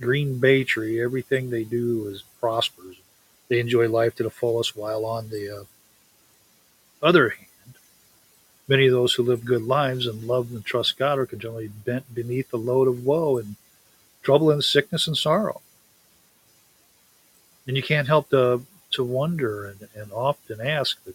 green 0.00 0.40
bay 0.40 0.64
tree. 0.64 1.00
Everything 1.00 1.50
they 1.50 1.62
do 1.62 2.08
is 2.08 2.24
prospers. 2.40 2.96
They 3.46 3.60
enjoy 3.60 3.88
life 3.88 4.16
to 4.16 4.24
the 4.24 4.30
fullest, 4.30 4.76
while 4.76 5.06
on 5.06 5.30
the 5.30 5.60
uh, 5.60 5.64
other 7.06 7.28
hand, 7.28 7.76
many 8.66 8.86
of 8.86 8.92
those 8.92 9.14
who 9.14 9.22
live 9.22 9.44
good 9.44 9.62
lives 9.62 10.08
and 10.08 10.24
love 10.24 10.50
and 10.50 10.64
trust 10.64 10.98
God 10.98 11.20
are 11.20 11.26
continually 11.26 11.68
bent 11.68 12.12
beneath 12.12 12.50
the 12.50 12.56
load 12.56 12.88
of 12.88 13.06
woe 13.06 13.38
and 13.38 13.54
trouble 14.24 14.50
and 14.50 14.64
sickness 14.64 15.06
and 15.06 15.16
sorrow. 15.16 15.60
And 17.68 17.76
you 17.76 17.84
can't 17.84 18.08
help 18.08 18.30
to, 18.30 18.62
to 18.90 19.04
wonder 19.04 19.66
and, 19.66 19.88
and 19.94 20.10
often 20.10 20.60
ask 20.60 21.04
that 21.04 21.14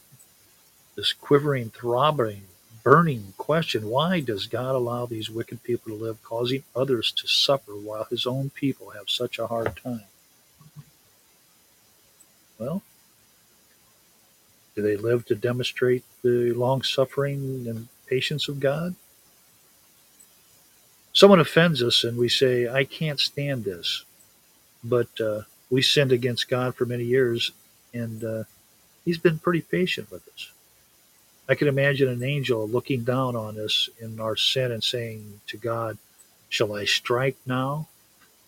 this 0.96 1.12
quivering, 1.12 1.70
throbbing 1.70 2.43
burning 2.84 3.34
question 3.38 3.90
why 3.90 4.20
does 4.20 4.48
God 4.48 4.75
allow 4.75 5.06
these 5.06 5.30
wicked 5.30 5.63
people 5.63 5.92
to 5.98 6.04
live, 6.04 6.24
causing 6.24 6.63
others 6.75 7.12
to 7.13 7.28
suffer 7.28 7.74
while 7.74 8.06
his 8.06 8.25
own 8.25 8.52
people 8.52 8.92
have 8.92 9.10
such 9.10 9.40
a 9.40 9.48
hard 9.48 9.78
time? 9.78 10.06
Well, 12.60 12.84
do 14.75 14.82
they 14.82 14.98
live 14.98 15.25
to 15.25 15.36
demonstrate 15.36 16.04
the 16.24 16.54
long 16.54 16.84
suffering 16.84 17.66
and 17.68 17.88
patience 18.08 18.48
of 18.48 18.60
God? 18.60 18.96
Someone 21.13 21.40
offends 21.40 21.84
us 21.84 22.04
and 22.04 22.18
we 22.18 22.30
say, 22.30 22.68
I 22.68 22.84
can't 22.86 23.20
stand 23.20 23.63
this. 23.66 24.06
But 24.84 25.10
uh, 25.22 25.42
we 25.70 25.82
sinned 25.82 26.12
against 26.12 26.50
God 26.50 26.75
for 26.75 26.86
many 26.86 27.06
years 27.06 27.52
and 27.94 28.24
uh, 28.24 28.44
He's 29.06 29.18
been 29.18 29.40
pretty 29.40 29.62
patient 29.62 30.12
with 30.12 30.28
us. 30.30 30.52
I 31.48 31.56
can 31.56 31.68
imagine 31.68 32.08
an 32.08 32.24
angel 32.24 32.68
looking 32.68 33.04
down 33.04 33.36
on 33.36 33.60
us 33.60 33.90
in 34.00 34.20
our 34.20 34.36
sin 34.36 34.72
and 34.72 34.84
saying 34.84 35.42
to 35.48 35.58
God, 35.58 35.98
Shall 36.50 36.74
I 36.74 36.86
strike 36.86 37.38
now? 37.46 37.88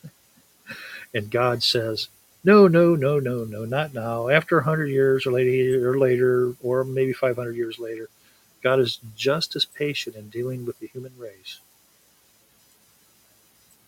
And 1.14 1.32
God 1.32 1.64
says, 1.64 2.10
No, 2.44 2.68
no, 2.68 2.96
no, 2.96 3.20
no, 3.20 3.44
no, 3.46 3.66
not 3.66 3.94
now. 3.94 4.30
After 4.30 4.58
100 4.58 4.88
years 4.88 5.26
or 5.26 5.32
later, 5.32 5.90
or 5.90 5.98
later, 5.98 6.54
or 6.62 6.84
maybe 6.84 7.14
500 7.14 7.56
years 7.56 7.80
later, 7.80 8.10
God 8.62 8.80
is 8.80 9.00
just 9.16 9.56
as 9.56 9.66
patient 9.66 10.16
in 10.16 10.30
dealing 10.30 10.66
with 10.66 10.80
the 10.80 10.88
human 10.88 11.14
race. 11.18 11.60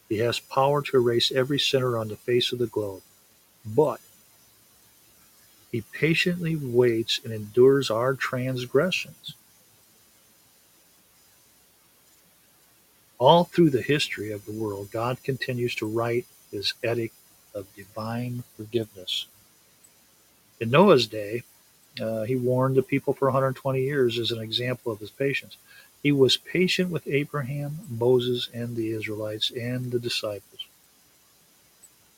He 0.09 0.19
has 0.19 0.39
power 0.39 0.81
to 0.83 0.97
erase 0.97 1.31
every 1.31 1.59
sinner 1.59 1.97
on 1.97 2.07
the 2.07 2.15
face 2.15 2.51
of 2.53 2.59
the 2.59 2.67
globe. 2.67 3.01
But 3.65 3.99
he 5.77 5.83
patiently 5.93 6.55
waits 6.55 7.19
and 7.23 7.31
endures 7.31 7.91
our 7.91 8.15
transgressions. 8.15 9.35
All 13.19 13.43
through 13.43 13.69
the 13.69 13.83
history 13.83 14.31
of 14.31 14.47
the 14.47 14.51
world, 14.51 14.89
God 14.89 15.21
continues 15.23 15.75
to 15.75 15.85
write 15.85 16.25
his 16.49 16.73
edict 16.83 17.13
of 17.53 17.71
divine 17.75 18.43
forgiveness. 18.55 19.27
In 20.59 20.71
Noah's 20.71 21.05
day, 21.05 21.43
uh, 22.01 22.23
he 22.23 22.35
warned 22.35 22.75
the 22.75 22.81
people 22.81 23.13
for 23.13 23.27
120 23.27 23.79
years 23.79 24.17
as 24.17 24.31
an 24.31 24.41
example 24.41 24.91
of 24.91 24.99
his 24.99 25.11
patience. 25.11 25.57
He 26.01 26.11
was 26.11 26.37
patient 26.37 26.89
with 26.89 27.07
Abraham, 27.07 27.81
Moses, 27.87 28.49
and 28.51 28.75
the 28.75 28.89
Israelites 28.93 29.51
and 29.51 29.91
the 29.91 29.99
disciples. 29.99 30.65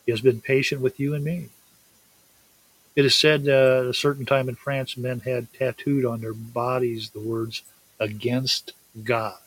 He 0.06 0.14
has 0.14 0.22
been 0.22 0.40
patient 0.40 0.80
with 0.80 0.98
you 0.98 1.14
and 1.14 1.26
me. 1.26 1.50
It 3.00 3.06
is 3.06 3.16
said 3.16 3.48
uh, 3.48 3.80
at 3.80 3.86
a 3.86 3.94
certain 3.94 4.26
time 4.26 4.50
in 4.50 4.56
France, 4.56 4.98
men 4.98 5.22
had 5.22 5.54
tattooed 5.54 6.04
on 6.04 6.20
their 6.20 6.34
bodies 6.34 7.12
the 7.12 7.22
words 7.22 7.64
"against 7.98 8.74
God." 9.06 9.40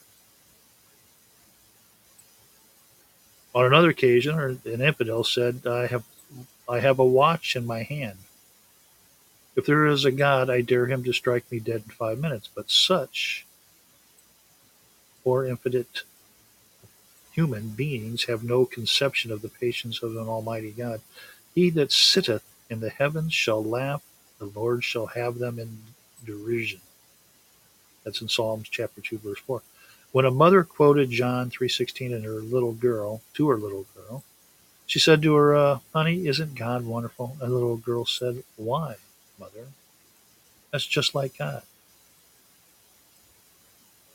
On 3.54 3.66
another 3.66 3.90
occasion, 3.90 4.38
an 4.38 4.80
infidel 4.80 5.22
said, 5.22 5.66
"I 5.66 5.86
have, 5.88 6.04
I 6.66 6.80
have 6.80 6.98
a 6.98 7.04
watch 7.04 7.54
in 7.54 7.66
my 7.66 7.82
hand. 7.82 8.20
If 9.54 9.66
there 9.66 9.84
is 9.84 10.06
a 10.06 10.10
God, 10.10 10.48
I 10.48 10.62
dare 10.62 10.86
him 10.86 11.04
to 11.04 11.12
strike 11.12 11.44
me 11.52 11.58
dead 11.58 11.82
in 11.84 11.90
five 11.90 12.18
minutes." 12.18 12.48
But 12.54 12.70
such, 12.70 13.44
or 15.24 15.44
infinite 15.44 16.04
human 17.32 17.68
beings 17.68 18.24
have 18.24 18.42
no 18.42 18.64
conception 18.64 19.30
of 19.30 19.42
the 19.42 19.50
patience 19.50 20.02
of 20.02 20.16
an 20.16 20.26
Almighty 20.26 20.70
God. 20.70 21.02
He 21.54 21.68
that 21.68 21.92
sitteth 21.92 22.44
in 22.72 22.80
the 22.80 22.90
heavens 22.90 23.34
shall 23.34 23.62
laugh, 23.62 24.02
the 24.38 24.46
Lord 24.46 24.82
shall 24.82 25.06
have 25.06 25.38
them 25.38 25.58
in 25.58 25.78
derision. 26.24 26.80
That's 28.02 28.20
in 28.22 28.28
Psalms 28.28 28.68
chapter 28.68 29.00
2, 29.00 29.18
verse 29.18 29.38
4. 29.40 29.62
When 30.10 30.24
a 30.24 30.30
mother 30.30 30.64
quoted 30.64 31.10
John 31.10 31.50
3.16 31.50 32.14
and 32.14 32.24
her 32.24 32.40
little 32.40 32.72
girl, 32.72 33.20
to 33.34 33.48
her 33.50 33.56
little 33.56 33.86
girl, 33.94 34.24
she 34.86 34.98
said 34.98 35.22
to 35.22 35.34
her, 35.34 35.54
uh, 35.54 35.78
honey, 35.92 36.26
isn't 36.26 36.54
God 36.54 36.84
wonderful? 36.84 37.36
And 37.40 37.50
the 37.50 37.54
little 37.54 37.76
girl 37.76 38.04
said, 38.04 38.42
why, 38.56 38.96
mother? 39.38 39.68
That's 40.70 40.86
just 40.86 41.14
like 41.14 41.38
God. 41.38 41.62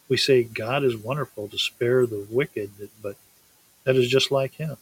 We 0.09 0.17
say 0.17 0.43
God 0.43 0.83
is 0.83 0.95
wonderful 0.95 1.47
to 1.47 1.57
spare 1.57 2.05
the 2.05 2.25
wicked, 2.29 2.71
but 3.01 3.17
that 3.83 3.95
is 3.95 4.09
just 4.09 4.31
like 4.31 4.55
him. 4.55 4.77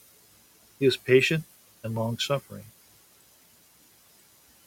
He 0.79 0.85
is 0.85 0.97
patient 0.97 1.43
and 1.83 1.95
long 1.95 2.17
suffering. 2.17 2.65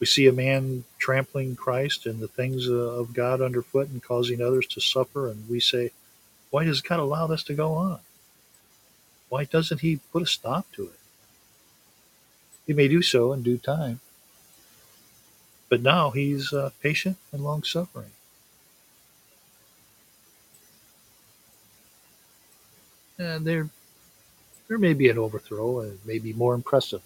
We 0.01 0.07
see 0.07 0.27
a 0.27 0.33
man 0.33 0.85
trampling 0.99 1.57
Christ 1.57 2.07
and 2.07 2.21
the 2.21 2.29
things 2.29 2.69
uh, 2.69 2.73
of 2.73 3.13
God 3.13 3.41
underfoot 3.41 3.89
and 3.89 4.03
causing 4.03 4.41
others 4.41 4.67
to 4.69 4.81
suffer, 4.81 5.29
and 5.29 5.49
we 5.49 5.61
say, 5.61 5.91
why 6.51 6.65
does 6.65 6.81
God 6.81 7.01
allow 7.01 7.27
this 7.27 7.43
to 7.45 7.55
go 7.55 7.75
on? 7.75 8.01
Why 9.29 9.45
doesn't 9.45 9.81
He 9.81 10.01
put 10.13 10.23
a 10.23 10.27
stop 10.27 10.71
to 10.73 10.85
it? 10.85 10.99
He 12.67 12.73
may 12.73 12.89
do 12.89 13.03
so 13.03 13.33
in 13.33 13.43
due 13.43 13.59
time, 13.59 14.01
but 15.69 15.83
now 15.83 16.11
He's 16.11 16.53
uh, 16.53 16.71
patient 16.83 17.17
and 17.33 17.43
long 17.43 17.63
suffering. 17.63 18.13
And 23.19 23.45
there, 23.45 23.69
there 24.69 24.79
may 24.79 24.95
be 24.95 25.09
an 25.09 25.19
overthrow, 25.19 25.81
and 25.81 25.95
it 25.95 26.07
may 26.07 26.19
be 26.19 26.33
more 26.33 26.55
impressive. 26.55 27.03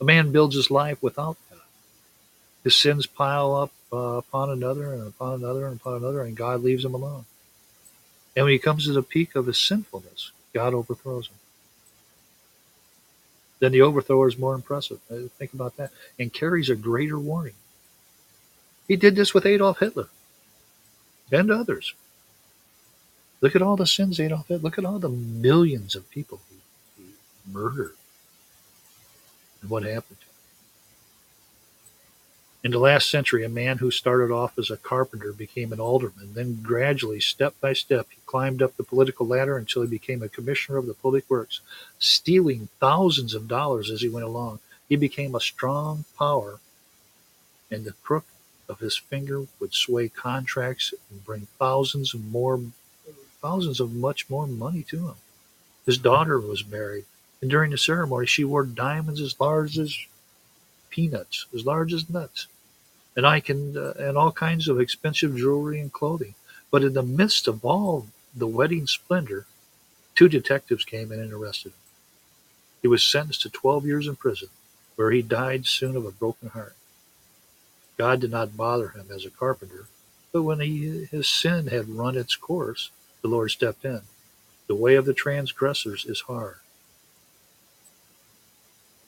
A 0.00 0.04
man 0.04 0.32
builds 0.32 0.56
his 0.56 0.70
life 0.70 1.02
without 1.02 1.36
God. 1.50 1.60
His 2.64 2.78
sins 2.78 3.06
pile 3.06 3.54
up 3.54 3.72
uh, 3.92 4.18
upon 4.18 4.50
another 4.50 4.92
and 4.92 5.06
upon 5.06 5.34
another 5.34 5.66
and 5.66 5.80
upon 5.80 5.96
another, 5.96 6.22
and 6.22 6.36
God 6.36 6.62
leaves 6.62 6.84
him 6.84 6.94
alone. 6.94 7.24
And 8.36 8.44
when 8.44 8.52
he 8.52 8.58
comes 8.58 8.86
to 8.86 8.92
the 8.92 9.02
peak 9.02 9.34
of 9.34 9.46
his 9.46 9.60
sinfulness, 9.60 10.32
God 10.54 10.74
overthrows 10.74 11.28
him. 11.28 11.36
Then 13.58 13.72
the 13.72 13.82
overthrower 13.82 14.28
is 14.28 14.38
more 14.38 14.54
impressive. 14.54 15.00
Uh, 15.10 15.28
think 15.38 15.52
about 15.52 15.76
that. 15.76 15.90
And 16.18 16.32
carries 16.32 16.70
a 16.70 16.76
greater 16.76 17.18
warning. 17.18 17.54
He 18.88 18.96
did 18.96 19.14
this 19.14 19.34
with 19.34 19.46
Adolf 19.46 19.78
Hitler 19.78 20.08
and 21.30 21.50
others. 21.50 21.94
Look 23.40 23.54
at 23.54 23.62
all 23.62 23.76
the 23.76 23.86
sins 23.86 24.18
Adolf 24.18 24.48
Hitler. 24.48 24.62
Look 24.62 24.78
at 24.78 24.84
all 24.84 24.98
the 24.98 25.08
millions 25.08 25.94
of 25.94 26.10
people 26.10 26.40
he, 26.50 27.02
he 27.02 27.10
murdered. 27.50 27.94
And 29.60 29.70
what 29.70 29.82
happened 29.82 30.20
to 30.20 30.26
him. 30.26 30.30
In 32.62 32.72
the 32.72 32.78
last 32.78 33.10
century, 33.10 33.42
a 33.42 33.48
man 33.48 33.78
who 33.78 33.90
started 33.90 34.30
off 34.30 34.58
as 34.58 34.70
a 34.70 34.76
carpenter 34.76 35.32
became 35.32 35.72
an 35.72 35.80
alderman. 35.80 36.34
Then, 36.34 36.60
gradually, 36.62 37.18
step 37.18 37.54
by 37.58 37.72
step, 37.72 38.08
he 38.10 38.18
climbed 38.26 38.60
up 38.60 38.76
the 38.76 38.84
political 38.84 39.26
ladder 39.26 39.56
until 39.56 39.80
he 39.80 39.88
became 39.88 40.22
a 40.22 40.28
commissioner 40.28 40.76
of 40.76 40.86
the 40.86 40.92
public 40.92 41.28
works, 41.30 41.60
stealing 41.98 42.68
thousands 42.78 43.32
of 43.32 43.48
dollars 43.48 43.90
as 43.90 44.02
he 44.02 44.10
went 44.10 44.26
along. 44.26 44.58
He 44.90 44.96
became 44.96 45.34
a 45.34 45.40
strong 45.40 46.04
power, 46.18 46.60
and 47.70 47.84
the 47.84 47.94
crook 48.02 48.26
of 48.68 48.80
his 48.80 48.96
finger 48.96 49.46
would 49.58 49.72
sway 49.72 50.08
contracts 50.10 50.92
and 51.10 51.24
bring 51.24 51.46
thousands 51.58 52.14
more, 52.14 52.60
thousands 53.40 53.80
of 53.80 53.94
much 53.94 54.28
more 54.28 54.46
money 54.46 54.82
to 54.82 55.08
him. 55.08 55.16
His 55.86 55.96
daughter 55.96 56.38
was 56.38 56.66
married, 56.66 57.06
and 57.40 57.50
during 57.50 57.70
the 57.70 57.78
ceremony, 57.78 58.26
she 58.26 58.44
wore 58.44 58.64
diamonds 58.64 59.20
as 59.20 59.38
large 59.40 59.78
as 59.78 59.96
peanuts, 60.90 61.46
as 61.54 61.64
large 61.64 61.92
as 61.92 62.10
nuts, 62.10 62.46
and 63.16 63.26
I 63.26 63.40
can 63.40 63.76
uh, 63.76 63.94
and 63.98 64.16
all 64.16 64.32
kinds 64.32 64.68
of 64.68 64.80
expensive 64.80 65.36
jewelry 65.36 65.80
and 65.80 65.92
clothing. 65.92 66.34
But 66.70 66.84
in 66.84 66.92
the 66.92 67.02
midst 67.02 67.48
of 67.48 67.64
all 67.64 68.06
the 68.34 68.46
wedding 68.46 68.86
splendor, 68.86 69.46
two 70.14 70.28
detectives 70.28 70.84
came 70.84 71.10
in 71.10 71.20
and 71.20 71.32
arrested 71.32 71.70
him. 71.70 71.78
He 72.82 72.88
was 72.88 73.02
sentenced 73.04 73.42
to 73.42 73.50
12 73.50 73.86
years 73.86 74.06
in 74.06 74.16
prison, 74.16 74.48
where 74.96 75.10
he 75.10 75.22
died 75.22 75.66
soon 75.66 75.96
of 75.96 76.06
a 76.06 76.12
broken 76.12 76.50
heart. 76.50 76.76
God 77.98 78.20
did 78.20 78.30
not 78.30 78.56
bother 78.56 78.90
him 78.90 79.08
as 79.14 79.26
a 79.26 79.30
carpenter, 79.30 79.86
but 80.32 80.42
when 80.42 80.60
he, 80.60 81.06
his 81.10 81.28
sin 81.28 81.66
had 81.66 81.88
run 81.88 82.16
its 82.16 82.36
course, 82.36 82.90
the 83.20 83.28
Lord 83.28 83.50
stepped 83.50 83.84
in. 83.84 84.02
The 84.68 84.74
way 84.74 84.94
of 84.94 85.04
the 85.04 85.12
transgressors 85.12 86.06
is 86.06 86.22
hard. 86.22 86.59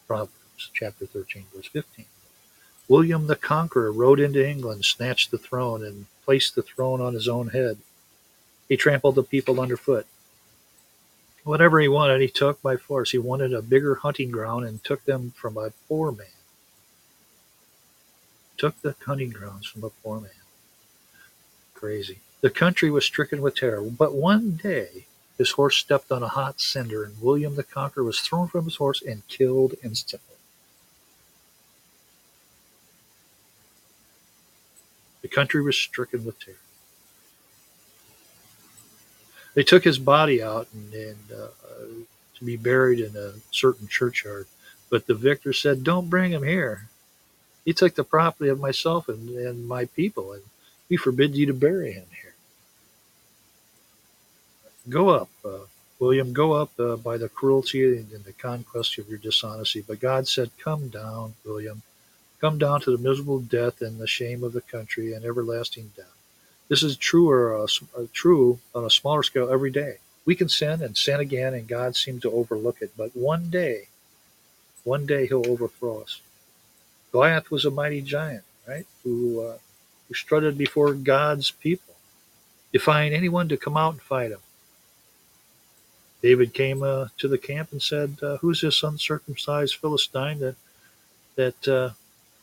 Proverbs 0.07 0.71
chapter 0.73 1.07
13, 1.07 1.45
verse 1.55 1.67
15. 1.67 2.05
William 2.89 3.27
the 3.27 3.37
Conqueror 3.37 3.93
rode 3.93 4.21
into 4.21 4.47
England, 4.47 4.85
snatched 4.85 5.31
the 5.31 5.39
throne, 5.39 5.85
and 5.85 6.07
placed 6.25 6.55
the 6.55 6.63
throne 6.63 7.01
on 7.01 7.15
his 7.15 7.29
own 7.29 7.49
head. 7.49 7.79
He 8.69 8.77
trampled 8.77 9.15
the 9.15 9.23
people 9.23 9.61
underfoot. 9.61 10.07
Whatever 11.45 11.81
he 11.81 11.89
wanted, 11.89 12.21
he 12.21 12.29
took 12.29 12.63
by 12.63 12.77
force. 12.77 13.11
He 13.11 13.19
wanted 13.19 13.53
a 13.53 13.63
bigger 13.63 13.97
hunting 13.97 14.31
ground 14.31 14.65
and 14.65 14.83
took 14.85 15.05
them 15.05 15.33
from 15.37 15.57
a 15.57 15.73
poor 15.89 16.13
man. 16.13 16.27
Took 18.57 18.81
the 18.81 18.95
hunting 19.05 19.31
grounds 19.31 19.67
from 19.67 19.83
a 19.83 19.91
poor 19.91 20.21
man. 20.21 20.31
Crazy. 21.75 22.21
The 22.43 22.51
country 22.51 22.91
was 22.91 23.05
stricken 23.05 23.43
with 23.43 23.57
terror. 23.57 23.83
But 23.83 24.15
one 24.15 24.53
day, 24.63 25.07
his 25.43 25.51
horse 25.51 25.77
stepped 25.77 26.13
on 26.13 26.23
a 26.23 26.29
hot 26.29 26.61
cinder, 26.61 27.03
and 27.03 27.21
William 27.21 27.57
the 27.57 27.65
Conqueror 27.65 28.05
was 28.05 28.21
thrown 28.21 28.47
from 28.47 28.65
his 28.65 28.77
horse 28.77 29.03
and 29.03 29.27
killed 29.27 29.75
instantly. 29.83 30.37
The 35.21 35.27
country 35.29 35.61
was 35.61 35.77
stricken 35.77 36.25
with 36.25 36.39
terror. 36.39 36.59
They 39.55 39.65
took 39.65 39.83
his 39.83 39.99
body 39.99 40.41
out 40.41 40.69
and, 40.73 40.95
and 40.95 41.33
uh, 41.33 41.49
to 42.39 42.45
be 42.45 42.57
buried 42.57 43.01
in 43.01 43.17
a 43.17 43.33
certain 43.51 43.89
churchyard, 43.89 44.47
but 44.91 45.07
the 45.09 45.15
victor 45.15 45.53
said, 45.53 45.83
"Don't 45.83 46.09
bring 46.09 46.31
him 46.31 46.45
here. 46.45 46.89
He 47.65 47.73
took 47.73 47.97
the 47.97 48.05
property 48.05 48.49
of 48.49 48.61
myself 48.61 49.09
and, 49.09 49.29
and 49.31 49.67
my 49.67 49.87
people, 49.87 50.33
and 50.35 50.43
we 50.89 50.97
forbid 50.97 51.35
you 51.35 51.47
to 51.47 51.55
bury 51.55 51.93
him 51.95 52.07
here. 52.23 52.32
Go 54.89 55.11
up, 55.11 55.31
uh, 55.45 55.67
William. 56.01 56.33
Go 56.33 56.53
up 56.53 56.71
uh, 56.79 56.97
by 56.97 57.17
the 57.17 57.29
cruelty 57.29 57.99
and 57.99 58.25
the 58.25 58.33
conquest 58.33 58.99
of 58.99 59.09
your 59.09 59.19
dishonesty." 59.19 59.85
But 59.87 60.01
God 60.01 60.29
said, 60.29 60.51
"Come 60.59 60.89
down, 60.89 61.35
William." 61.45 61.83
come 62.43 62.59
down 62.59 62.81
to 62.81 62.91
the 62.91 62.99
miserable 62.99 63.39
death 63.39 63.81
and 63.81 63.99
the 63.99 64.07
shame 64.07 64.43
of 64.43 64.53
the 64.53 64.61
country 64.61 65.15
and 65.15 65.25
everlasting 65.25 65.93
death. 65.97 66.15
This 66.69 66.83
is 66.83 66.97
true 66.97 67.31
or 67.31 67.57
uh, 67.57 67.67
uh, 67.97 68.07
true 68.13 68.59
on 68.75 68.85
a 68.85 68.91
smaller 68.91 69.23
scale 69.23 69.51
every 69.51 69.71
day. 69.71 69.99
We 70.25 70.35
can 70.35 70.49
sin 70.49 70.83
and 70.83 70.97
sin 70.97 71.21
again, 71.21 71.55
and 71.55 71.69
God 71.69 71.97
seems 71.97 72.23
to 72.23 72.33
overlook 72.33 72.79
it. 72.83 72.93
But 72.97 73.17
one 73.17 73.51
day, 73.51 73.89
one 74.85 75.07
day 75.07 75.27
He'll 75.27 75.49
overthrow 75.49 76.03
us. 76.03 76.21
Goliath 77.13 77.51
was 77.51 77.65
a 77.65 77.71
mighty 77.71 78.03
giant, 78.03 78.45
right? 78.67 78.87
Who 79.05 79.41
uh, 79.41 79.59
who 80.09 80.15
strutted 80.15 80.59
before 80.59 80.95
God's 80.95 81.51
people, 81.53 81.95
defying 82.73 83.13
anyone 83.13 83.49
to 83.49 83.57
come 83.57 83.77
out 83.77 83.95
and 83.95 84.03
fight 84.03 84.33
him. 84.33 84.41
David 86.23 86.55
came 86.55 86.83
uh, 86.83 87.09
to 87.19 87.29
the 87.29 87.39
camp 87.39 87.73
and 87.73 87.83
said, 87.83 88.17
uh, 88.23 88.37
"Who's 88.39 88.61
this 88.61 88.83
uncircumcised 88.83 89.77
Philistine 89.77 90.39
that 90.39 90.57
that 91.37 91.69
uh, 91.69 91.91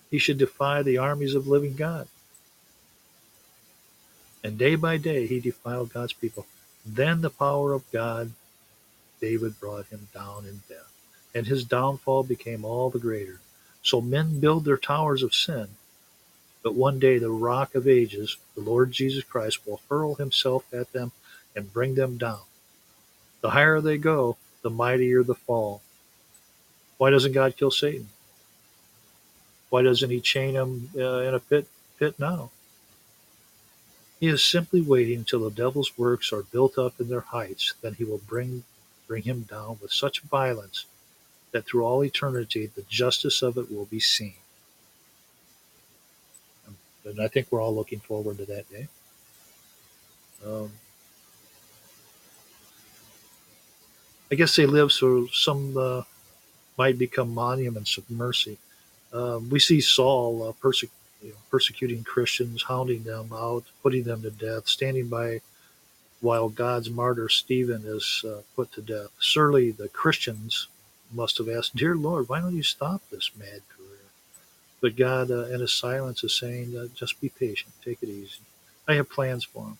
he 0.09 0.17
should 0.17 0.37
defy 0.37 0.81
the 0.81 0.97
armies 0.97 1.35
of 1.35 1.47
living 1.47 1.75
God. 1.75 2.07
And 4.43 4.57
day 4.57 4.75
by 4.75 4.97
day 4.97 5.27
he 5.27 5.39
defiled 5.39 5.93
God's 5.93 6.13
people. 6.13 6.47
Then 6.85 7.21
the 7.21 7.29
power 7.29 7.73
of 7.73 7.89
God, 7.91 8.31
David 9.19 9.59
brought 9.59 9.87
him 9.87 10.07
down 10.13 10.45
in 10.45 10.61
death, 10.69 10.91
and 11.35 11.45
his 11.45 11.65
downfall 11.65 12.23
became 12.23 12.63
all 12.63 12.89
the 12.89 12.99
greater. 12.99 13.41
So 13.83 14.01
men 14.01 14.39
build 14.39 14.65
their 14.65 14.77
towers 14.77 15.23
of 15.23 15.35
sin, 15.35 15.67
but 16.63 16.73
one 16.73 16.99
day 16.99 17.17
the 17.17 17.29
rock 17.29 17.75
of 17.75 17.87
ages, 17.87 18.37
the 18.55 18.61
Lord 18.61 18.91
Jesus 18.91 19.23
Christ, 19.23 19.67
will 19.67 19.81
hurl 19.89 20.15
himself 20.15 20.73
at 20.73 20.93
them 20.93 21.11
and 21.55 21.73
bring 21.73 21.95
them 21.95 22.17
down. 22.17 22.41
The 23.41 23.51
higher 23.51 23.81
they 23.81 23.97
go, 23.97 24.37
the 24.61 24.69
mightier 24.69 25.23
the 25.23 25.35
fall. 25.35 25.81
Why 26.97 27.09
doesn't 27.09 27.31
God 27.31 27.55
kill 27.55 27.71
Satan? 27.71 28.09
Why 29.69 29.81
doesn't 29.83 30.09
he 30.09 30.19
chain 30.19 30.55
him 30.55 30.89
uh, 30.97 31.19
in 31.19 31.33
a 31.33 31.39
pit 31.39 31.67
pit 31.97 32.15
now? 32.19 32.51
He 34.19 34.27
is 34.27 34.43
simply 34.43 34.81
waiting 34.81 35.19
until 35.19 35.41
the 35.41 35.51
devil's 35.51 35.97
works 35.97 36.33
are 36.33 36.43
built 36.43 36.77
up 36.77 36.99
in 36.99 37.07
their 37.07 37.21
heights, 37.21 37.73
then 37.81 37.93
he 37.93 38.03
will 38.03 38.21
bring 38.27 38.63
bring 39.07 39.23
him 39.23 39.41
down 39.41 39.79
with 39.81 39.91
such 39.91 40.21
violence 40.21 40.85
that 41.51 41.65
through 41.65 41.83
all 41.83 42.03
eternity 42.03 42.69
the 42.75 42.83
justice 42.83 43.41
of 43.41 43.57
it 43.57 43.71
will 43.71 43.85
be 43.85 43.99
seen. 43.99 44.35
And 47.05 47.19
I 47.21 47.27
think 47.27 47.47
we're 47.49 47.61
all 47.61 47.73
looking 47.73 47.99
forward 47.99 48.37
to 48.37 48.45
that 48.45 48.69
day. 48.69 48.87
Um, 50.45 50.71
I 54.31 54.35
guess 54.35 54.55
they 54.55 54.65
live 54.65 54.91
so 54.91 55.27
some 55.27 55.75
uh, 55.77 56.03
might 56.77 56.97
become 56.97 57.33
monuments 57.33 57.97
of 57.97 58.09
mercy. 58.09 58.57
Um, 59.13 59.49
we 59.49 59.59
see 59.59 59.81
Saul 59.81 60.49
uh, 60.49 60.51
perse- 60.53 60.83
you 61.21 61.29
know, 61.29 61.35
persecuting 61.51 62.03
Christians, 62.03 62.63
hounding 62.63 63.03
them 63.03 63.31
out, 63.33 63.63
putting 63.83 64.03
them 64.03 64.21
to 64.21 64.31
death, 64.31 64.67
standing 64.67 65.07
by 65.07 65.41
while 66.21 66.49
God's 66.49 66.89
martyr 66.89 67.29
Stephen 67.29 67.83
is 67.85 68.23
uh, 68.27 68.41
put 68.55 68.71
to 68.73 68.81
death. 68.81 69.09
Surely 69.19 69.71
the 69.71 69.89
Christians 69.89 70.67
must 71.13 71.37
have 71.37 71.49
asked, 71.49 71.75
Dear 71.75 71.95
Lord, 71.95 72.29
why 72.29 72.41
don't 72.41 72.55
you 72.55 72.63
stop 72.63 73.01
this 73.09 73.31
mad 73.37 73.61
career? 73.75 73.89
But 74.81 74.95
God, 74.95 75.31
uh, 75.31 75.45
in 75.47 75.61
his 75.61 75.73
silence, 75.73 76.23
is 76.23 76.37
saying, 76.37 76.75
uh, 76.77 76.87
Just 76.93 77.21
be 77.21 77.29
patient, 77.29 77.73
take 77.83 78.03
it 78.03 78.09
easy. 78.09 78.41
I 78.87 78.95
have 78.95 79.09
plans 79.09 79.43
for 79.43 79.65
him. 79.65 79.77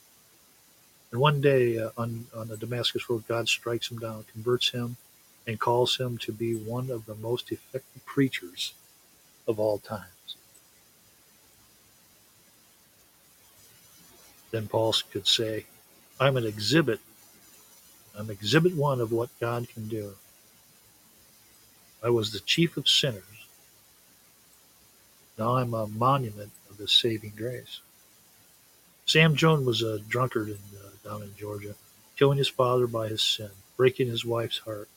And 1.12 1.19
one 1.19 1.41
day 1.41 1.80
uh, 1.80 1.89
on, 1.98 2.28
on 2.36 2.48
the 2.50 2.58
Damascus 2.58 3.10
Road, 3.10 3.24
God 3.28 3.48
strikes 3.48 3.89
him 3.89 3.98
down, 3.98 4.26
converts 4.32 4.69
him, 4.69 4.98
and 5.48 5.60
calls 5.60 5.98
him 5.98 6.17
to 6.19 6.32
be 6.32 6.56
one 6.56 6.91
of 6.91 7.06
the 7.06 7.15
most 7.15 7.52
effective 7.52 8.06
preachers 8.06 8.74
of 9.48 9.60
all 9.60 9.80
times. 9.80 10.06
Then 14.52 14.67
Paul 14.67 14.93
could 15.12 15.28
say, 15.28 15.65
I'm 16.19 16.38
an 16.38 16.45
exhibit. 16.45 17.00
I'm 18.17 18.30
exhibit 18.30 18.76
one 18.76 19.00
of 19.00 19.12
what 19.12 19.30
God 19.39 19.67
can 19.69 19.88
do. 19.88 20.15
I 22.04 22.10
was 22.10 22.32
the 22.32 22.39
chief 22.39 22.78
of 22.78 22.88
sinners. 22.88 23.24
Now 25.38 25.56
I'm 25.58 25.74
a 25.74 25.88
monument 25.88 26.52
of 26.69 26.78
the 26.78 26.88
saving 26.88 27.34
grace. 27.36 27.80
Sam 29.06 29.36
Jones 29.36 29.65
was 29.65 29.82
a 29.82 30.00
drunkard 30.00 30.52
uh, 30.52 30.88
down 31.10 31.24
in 31.24 31.36
Georgia, 31.36 31.76
killing 32.15 32.38
his 32.38 32.48
father 32.48 32.88
by 32.88 33.08
his 33.08 33.22
sin, 33.22 33.50
breaking 33.76 34.08
his 34.08 34.24
wife's 34.24 34.60
heart. 34.60 34.88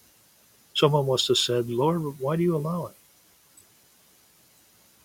Someone 0.75 1.07
must 1.07 1.29
have 1.29 1.39
said, 1.39 1.69
Lord, 1.69 2.21
why 2.21 2.37
do 2.37 2.43
you 2.43 2.55
allow 2.57 2.87
it? 2.87 2.97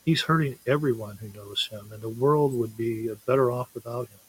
He's 0.06 0.22
hurting 0.22 0.58
everyone 0.66 1.18
who 1.18 1.38
knows 1.38 1.68
him, 1.70 1.90
and 1.92 2.02
the 2.02 2.08
world 2.08 2.54
would 2.54 2.78
be 2.78 3.10
better 3.26 3.52
off 3.52 3.74
without 3.74 4.08
him. 4.08 4.20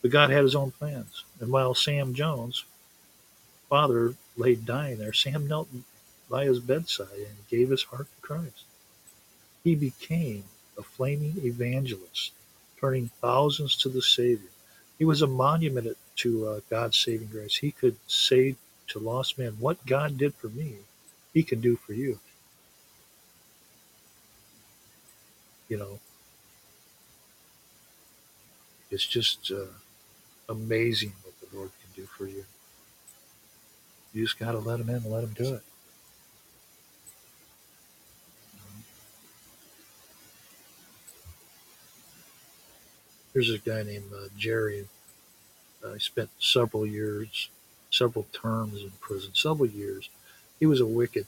But 0.00 0.12
God 0.12 0.30
had 0.30 0.44
his 0.44 0.54
own 0.54 0.70
plans. 0.70 1.24
And 1.40 1.50
while 1.50 1.74
Sam 1.74 2.14
Jones' 2.14 2.64
father 3.68 4.14
lay 4.36 4.54
dying 4.54 4.98
there, 4.98 5.12
Sam 5.12 5.48
knelt 5.48 5.68
by 6.30 6.44
his 6.44 6.60
bedside 6.60 7.08
and 7.16 7.48
gave 7.48 7.70
his 7.70 7.82
heart 7.82 8.06
to 8.06 8.20
Christ. 8.20 8.64
He 9.64 9.74
became 9.74 10.44
a 10.78 10.82
flaming 10.82 11.34
evangelist, 11.42 12.30
turning 12.80 13.10
thousands 13.20 13.76
to 13.78 13.88
the 13.88 14.02
Savior. 14.02 14.51
He 15.02 15.06
was 15.06 15.20
a 15.20 15.26
monument 15.26 15.98
to 16.18 16.46
uh, 16.46 16.60
God's 16.70 16.96
saving 16.96 17.26
grace. 17.26 17.56
He 17.56 17.72
could 17.72 17.96
say 18.06 18.54
to 18.86 19.00
lost 19.00 19.36
men, 19.36 19.56
What 19.58 19.84
God 19.84 20.16
did 20.16 20.32
for 20.32 20.46
me, 20.46 20.76
He 21.34 21.42
can 21.42 21.60
do 21.60 21.74
for 21.74 21.92
you. 21.92 22.20
You 25.68 25.78
know, 25.78 25.98
it's 28.92 29.04
just 29.04 29.50
uh, 29.50 29.72
amazing 30.48 31.14
what 31.24 31.34
the 31.40 31.56
Lord 31.56 31.72
can 31.82 32.04
do 32.04 32.06
for 32.06 32.28
you. 32.28 32.44
You 34.14 34.22
just 34.22 34.38
got 34.38 34.52
to 34.52 34.60
let 34.60 34.78
Him 34.78 34.88
in 34.88 34.94
and 34.94 35.06
let 35.06 35.24
Him 35.24 35.34
do 35.34 35.54
it. 35.54 35.62
Here's 43.32 43.50
a 43.50 43.58
guy 43.58 43.82
named 43.82 44.12
uh, 44.14 44.28
Jerry. 44.36 44.86
Uh, 45.82 45.94
he 45.94 45.98
spent 45.98 46.30
several 46.38 46.86
years, 46.86 47.48
several 47.90 48.26
terms 48.32 48.82
in 48.82 48.90
prison, 49.00 49.30
several 49.34 49.68
years. 49.68 50.10
He 50.60 50.66
was 50.66 50.80
a 50.80 50.86
wicked. 50.86 51.26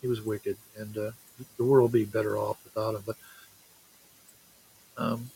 He 0.00 0.08
was 0.08 0.20
wicked, 0.20 0.56
and 0.76 0.96
uh, 0.98 1.10
the 1.56 1.64
world 1.64 1.92
would 1.92 1.98
be 1.98 2.04
better 2.04 2.36
off 2.36 2.58
without 2.64 2.94
him. 2.94 3.02
But 3.06 3.16
um, 4.98 5.30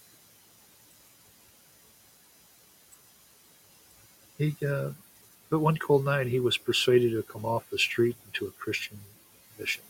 he, 4.39 4.55
uh, 4.67 4.91
but 5.49 5.61
one 5.61 5.77
cold 5.77 6.05
night, 6.05 6.27
he 6.27 6.41
was 6.41 6.59
persuaded 6.59 7.13
to 7.13 7.23
come 7.23 7.45
off 7.45 7.71
the 7.71 7.79
street 7.79 8.17
into 8.27 8.47
a 8.47 8.51
Christian 8.51 8.99
mission. 9.59 9.83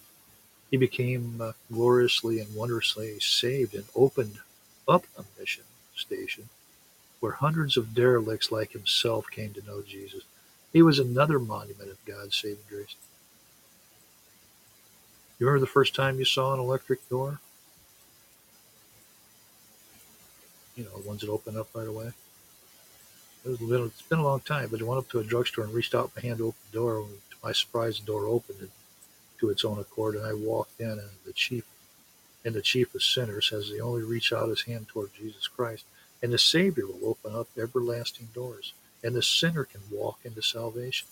He 0.71 0.77
became 0.77 1.41
uh, 1.41 1.53
gloriously 1.73 2.39
and 2.39 2.55
wondrously 2.55 3.19
saved 3.21 3.75
and 3.75 3.85
opened 3.95 4.39
up 4.89 5.05
a 5.17 5.25
mission 5.39 5.65
station 5.95 6.49
where 7.21 7.33
hundreds 7.33 7.77
of 7.77 7.95
derelicts 7.95 8.53
like 8.53 8.73
himself 8.73 9.27
came 9.31 9.53
to 9.55 9.67
know 9.67 9.83
Jesus. 9.83 10.23
He 10.73 10.83
was 10.83 10.99
another 10.99 11.39
monument 11.39 11.91
of 11.91 12.05
God's 12.05 12.37
saving 12.37 12.59
grace. 12.69 12.95
You 15.39 15.47
remember 15.47 15.61
the 15.61 15.71
first 15.71 15.95
time 15.95 16.19
you 16.19 16.25
saw 16.25 16.55
an 16.55 16.61
electric 16.61 17.09
door? 17.09 17.41
You 20.77 20.85
know, 20.85 20.99
the 21.01 21.09
ones 21.09 21.23
that 21.23 21.31
open 21.31 21.57
up 21.57 21.69
right 21.75 21.89
away. 21.89 22.13
It 23.45 23.61
was, 23.61 23.61
it's 23.87 24.03
been 24.03 24.19
a 24.19 24.25
long 24.25 24.41
time, 24.41 24.69
but 24.71 24.81
I 24.81 24.85
went 24.85 24.99
up 24.99 25.09
to 25.11 25.21
a 25.21 25.25
drugstore 25.25 25.65
and 25.65 25.73
reached 25.73 25.95
out 25.95 26.11
my 26.17 26.23
hand 26.23 26.39
to 26.39 26.49
open 26.49 26.61
the 26.71 26.79
door. 26.79 26.99
And 26.99 27.09
to 27.31 27.37
my 27.43 27.53
surprise, 27.53 27.99
the 27.99 28.07
door 28.07 28.27
opened 28.27 28.69
to 29.39 29.51
its 29.51 29.65
own 29.65 29.79
accord, 29.79 30.17
and 30.17 30.27
I 30.27 30.33
walked 30.33 30.81
in, 30.81 30.91
and 30.91 31.11
the 31.25 31.33
chief 31.33 31.65
and 32.47 32.55
the 32.55 32.63
chief 32.63 32.95
of 32.95 33.03
sinners 33.03 33.49
has 33.49 33.71
he 33.71 33.81
only 33.81 34.05
reach 34.05 34.33
out 34.33 34.49
his 34.49 34.63
hand 34.63 34.87
toward 34.87 35.13
Jesus 35.13 35.49
Christ, 35.49 35.85
and 36.23 36.33
the 36.33 36.39
Savior 36.39 36.87
will 36.87 37.11
open 37.11 37.35
up 37.35 37.49
everlasting 37.59 38.29
doors, 38.33 38.73
and 39.03 39.17
the 39.17 39.23
sinner 39.23 39.65
can 39.65 39.81
walk 39.91 40.21
into 40.23 40.41
salvation. 40.41 41.09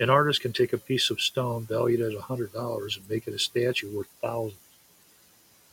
An 0.00 0.08
artist 0.08 0.40
can 0.40 0.54
take 0.54 0.72
a 0.72 0.78
piece 0.78 1.10
of 1.10 1.20
stone 1.20 1.66
valued 1.66 2.00
at 2.00 2.14
a 2.14 2.22
hundred 2.22 2.54
dollars 2.54 2.96
and 2.96 3.10
make 3.10 3.28
it 3.28 3.34
a 3.34 3.38
statue 3.38 3.94
worth 3.94 4.08
thousands. 4.22 4.58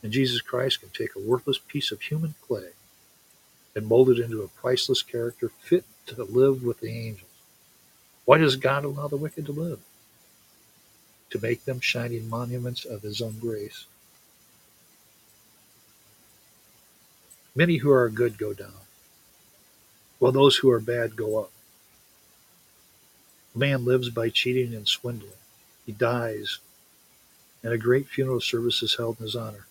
And 0.04 0.12
Jesus 0.12 0.42
Christ 0.42 0.82
can 0.82 0.90
take 0.90 1.16
a 1.16 1.22
worthless 1.22 1.58
piece 1.58 1.94
of 1.94 2.02
human 2.02 2.36
clay 2.46 2.72
and 3.78 3.88
mold 3.88 4.10
it 4.10 4.20
into 4.20 4.42
a 4.42 4.50
priceless 4.50 5.02
character 5.02 5.52
fit 5.58 5.86
to 6.08 6.22
live 6.22 6.66
with 6.66 6.82
the 6.82 6.90
angels. 6.90 7.32
Why 8.26 8.40
does 8.40 8.58
God 8.58 8.84
allow 8.84 9.08
the 9.08 9.16
wicked 9.16 9.46
to 9.46 9.54
live? 9.54 9.80
To 11.30 11.40
make 11.40 11.64
them 11.64 11.80
shining 11.80 12.28
monuments 12.28 12.84
of 12.84 13.04
his 13.04 13.22
own 13.22 13.38
grace 13.40 13.86
Many 17.56 17.78
who 17.78 17.90
are 17.92 18.10
good 18.10 18.38
go 18.38 18.54
down, 18.54 18.84
while 20.20 20.34
those 20.34 20.58
who 20.58 20.70
are 20.70 20.82
bad 20.82 21.16
go 21.16 21.40
up. 21.40 21.52
A 23.56 23.58
man 23.58 23.86
lives 23.86 24.10
by 24.10 24.30
cheating 24.30 24.76
and 24.76 24.86
swindling. 24.86 25.32
He 25.86 25.94
dies, 25.94 26.60
and 27.64 27.72
a 27.72 27.78
great 27.78 28.08
funeral 28.08 28.42
service 28.42 28.84
is 28.84 28.96
held 28.96 29.20
in 29.20 29.26
his 29.26 29.36
honor. 29.38 29.68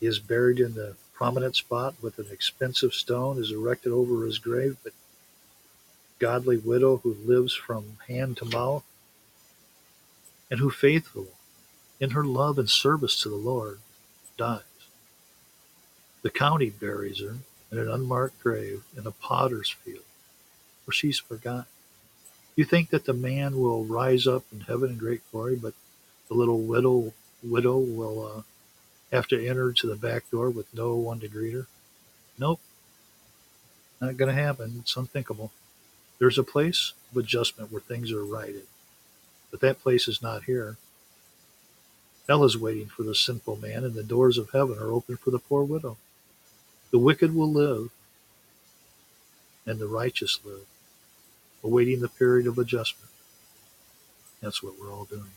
He 0.00 0.06
is 0.06 0.18
buried 0.18 0.58
in 0.58 0.74
the 0.74 0.96
prominent 1.14 1.54
spot 1.54 1.94
with 2.02 2.18
an 2.18 2.26
expensive 2.32 2.94
stone 2.94 3.38
is 3.38 3.52
erected 3.52 3.92
over 3.92 4.24
his 4.24 4.38
grave, 4.38 4.76
but 4.82 4.92
godly 6.18 6.56
widow 6.56 6.96
who 6.98 7.14
lives 7.24 7.54
from 7.54 7.98
hand 8.08 8.38
to 8.38 8.44
mouth 8.44 8.84
and 10.50 10.58
who 10.58 10.70
faithful 10.70 11.28
in 12.00 12.10
her 12.10 12.24
love 12.24 12.58
and 12.58 12.70
service 12.70 13.20
to 13.22 13.28
the 13.28 13.36
Lord 13.36 13.78
dies. 14.36 14.69
The 16.22 16.30
county 16.30 16.70
buries 16.70 17.20
her 17.20 17.36
in 17.72 17.78
an 17.78 17.90
unmarked 17.90 18.40
grave 18.42 18.84
in 18.96 19.06
a 19.06 19.10
potter's 19.10 19.70
field, 19.70 20.04
where 20.84 20.92
she's 20.92 21.18
forgotten. 21.18 21.66
You 22.56 22.64
think 22.64 22.90
that 22.90 23.06
the 23.06 23.14
man 23.14 23.58
will 23.58 23.84
rise 23.84 24.26
up 24.26 24.44
in 24.52 24.60
heaven 24.60 24.90
in 24.90 24.98
great 24.98 25.22
glory, 25.30 25.56
but 25.56 25.74
the 26.28 26.34
little 26.34 26.60
widow 26.60 27.12
widow 27.42 27.78
will 27.78 28.26
uh, 28.26 28.42
have 29.12 29.26
to 29.28 29.46
enter 29.46 29.72
to 29.72 29.86
the 29.86 29.96
back 29.96 30.30
door 30.30 30.50
with 30.50 30.72
no 30.74 30.94
one 30.94 31.20
to 31.20 31.28
greet 31.28 31.54
her? 31.54 31.66
Nope, 32.38 32.60
not 34.00 34.16
going 34.16 34.34
to 34.34 34.42
happen. 34.42 34.76
It's 34.80 34.96
unthinkable. 34.96 35.52
There's 36.18 36.38
a 36.38 36.42
place 36.42 36.92
of 37.10 37.16
adjustment 37.16 37.72
where 37.72 37.80
things 37.80 38.12
are 38.12 38.24
righted, 38.24 38.66
but 39.50 39.60
that 39.60 39.82
place 39.82 40.06
is 40.06 40.22
not 40.22 40.44
here. 40.44 40.76
Hell 42.28 42.44
is 42.44 42.58
waiting 42.58 42.86
for 42.86 43.02
the 43.02 43.14
sinful 43.14 43.56
man, 43.56 43.84
and 43.84 43.94
the 43.94 44.04
doors 44.04 44.38
of 44.38 44.50
heaven 44.50 44.78
are 44.78 44.92
open 44.92 45.16
for 45.16 45.30
the 45.30 45.38
poor 45.38 45.64
widow. 45.64 45.96
The 46.90 46.98
wicked 46.98 47.34
will 47.34 47.52
live, 47.52 47.90
and 49.66 49.78
the 49.78 49.86
righteous 49.86 50.40
live, 50.44 50.66
awaiting 51.62 52.00
the 52.00 52.08
period 52.08 52.46
of 52.46 52.58
adjustment. 52.58 53.10
That's 54.40 54.62
what 54.62 54.74
we're 54.80 54.92
all 54.92 55.04
doing. 55.04 55.30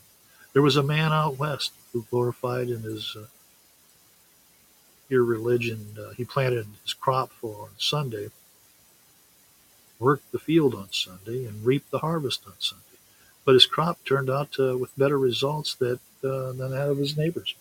There 0.54 0.62
was 0.62 0.78
a 0.78 0.84
man 0.84 1.12
out 1.12 1.38
west 1.38 1.74
who 1.92 2.06
glorified 2.10 2.70
in 2.70 2.82
his 2.82 3.16
uh, 3.16 3.26
religion. 5.10 5.96
Uh, 6.00 6.14
he 6.14 6.26
planted 6.26 6.66
his 6.84 6.94
crop 6.94 7.32
for 7.32 7.64
on 7.64 7.70
Sunday, 7.78 8.30
worked 10.00 10.32
the 10.32 10.40
field 10.40 10.74
on 10.74 10.92
Sunday, 10.92 11.46
and 11.46 11.66
reaped 11.66 11.92
the 11.92 12.00
harvest 12.00 12.42
on 12.48 12.54
Sunday. 12.58 12.84
But 13.46 13.54
his 13.54 13.66
crop 13.66 14.04
turned 14.06 14.30
out 14.30 14.54
to, 14.54 14.78
with 14.78 14.98
better 14.98 15.20
results 15.20 15.76
that, 15.76 16.00
uh, 16.24 16.54
than 16.54 16.72
that 16.72 16.90
of 16.90 16.98
his 16.98 17.18
neighbors. 17.18 17.56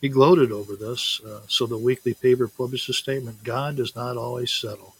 He 0.00 0.08
gloated 0.08 0.50
over 0.50 0.76
this, 0.76 1.20
uh, 1.20 1.40
so 1.46 1.66
the 1.66 1.76
weekly 1.76 2.14
paper 2.14 2.48
published 2.48 2.88
a 2.88 2.94
statement 2.94 3.44
God 3.44 3.76
does 3.76 3.94
not 3.94 4.16
always 4.16 4.50
settle. 4.50 4.94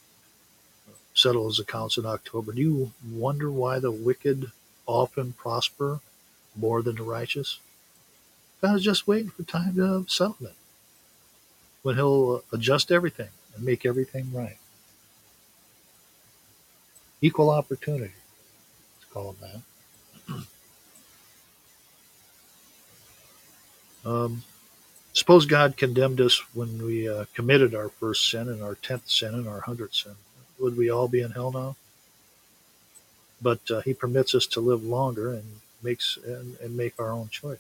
Settle 1.15 1.49
his 1.49 1.59
accounts 1.59 1.97
in 1.97 2.05
October. 2.05 2.53
Do 2.53 2.61
you 2.61 2.93
wonder 3.11 3.51
why 3.51 3.79
the 3.79 3.91
wicked 3.91 4.53
often 4.87 5.33
prosper 5.33 6.01
more 6.55 6.83
than 6.83 6.97
the 6.97 7.03
righteous? 7.03 7.61
God 8.61 8.77
is 8.77 8.83
just 8.83 9.09
waiting 9.09 9.31
for 9.31 9.43
time 9.43 9.75
to 9.77 10.05
settle 10.09 10.47
it. 10.47 10.55
When 11.83 11.97
he'll 11.97 12.45
adjust 12.53 12.93
everything 12.93 13.31
and 13.55 13.65
make 13.65 13.87
everything 13.87 14.33
right. 14.35 14.59
Equal 17.23 17.51
opportunity, 17.51 18.13
let's 18.99 19.13
call 19.13 19.31
it 19.31 19.63
that. 20.29 20.47
um, 24.11 24.43
Suppose 25.13 25.45
God 25.47 25.77
condemned 25.77 26.21
us 26.21 26.43
when 26.55 26.85
we 26.85 27.09
uh, 27.09 27.25
committed 27.35 27.75
our 27.75 27.89
first 27.89 28.31
sin 28.31 28.49
and 28.49 28.63
our 28.63 28.77
tenth 28.77 29.09
sin 29.11 29.35
and 29.35 29.49
our 29.49 29.61
hundredth 29.61 29.95
sin. 29.95 30.15
Would 30.59 30.77
we 30.77 30.91
all 30.91 31.09
be 31.09 31.21
in 31.21 31.33
hell 31.33 31.51
now? 31.51 31.77
But 33.43 33.71
uh, 33.71 33.81
He 33.81 33.95
permits 33.95 34.35
us 34.35 34.47
to 34.49 34.61
live 34.61 34.85
longer, 34.85 35.33
and 35.33 35.45
makes 35.83 36.19
and, 36.25 36.57
and 36.61 36.77
make 36.77 36.95
our 36.99 37.11
own 37.11 37.29
choice. 37.29 37.59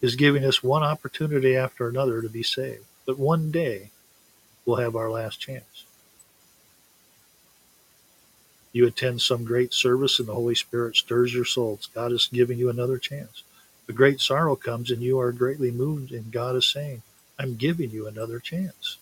Is 0.00 0.16
giving 0.16 0.44
us 0.44 0.62
one 0.62 0.82
opportunity 0.82 1.56
after 1.56 1.88
another 1.88 2.20
to 2.20 2.28
be 2.28 2.42
saved. 2.42 2.84
But 3.06 3.18
one 3.18 3.50
day 3.50 3.90
we'll 4.64 4.76
have 4.76 4.96
our 4.96 5.10
last 5.10 5.40
chance. 5.40 5.84
You 8.72 8.86
attend 8.86 9.22
some 9.22 9.44
great 9.44 9.72
service 9.72 10.18
and 10.18 10.28
the 10.28 10.34
Holy 10.34 10.56
Spirit 10.56 10.96
stirs 10.96 11.32
your 11.32 11.44
souls. 11.44 11.88
God 11.94 12.12
is 12.12 12.28
giving 12.32 12.58
you 12.58 12.68
another 12.68 12.98
chance. 12.98 13.44
A 13.88 13.92
great 13.92 14.20
sorrow 14.20 14.56
comes 14.56 14.90
and 14.90 15.02
you 15.02 15.18
are 15.20 15.32
greatly 15.32 15.70
moved, 15.70 16.12
and 16.12 16.32
God 16.32 16.56
is 16.56 16.66
saying, 16.66 17.02
I'm 17.38 17.56
giving 17.56 17.90
you 17.90 18.06
another 18.06 18.38
chance. 18.38 18.96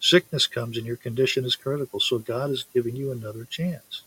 Sickness 0.00 0.46
comes 0.46 0.76
and 0.76 0.86
your 0.86 0.96
condition 0.96 1.44
is 1.44 1.56
critical, 1.56 2.00
so 2.00 2.18
God 2.18 2.50
is 2.50 2.64
giving 2.74 2.96
you 2.96 3.12
another 3.12 3.44
chance. 3.44 4.02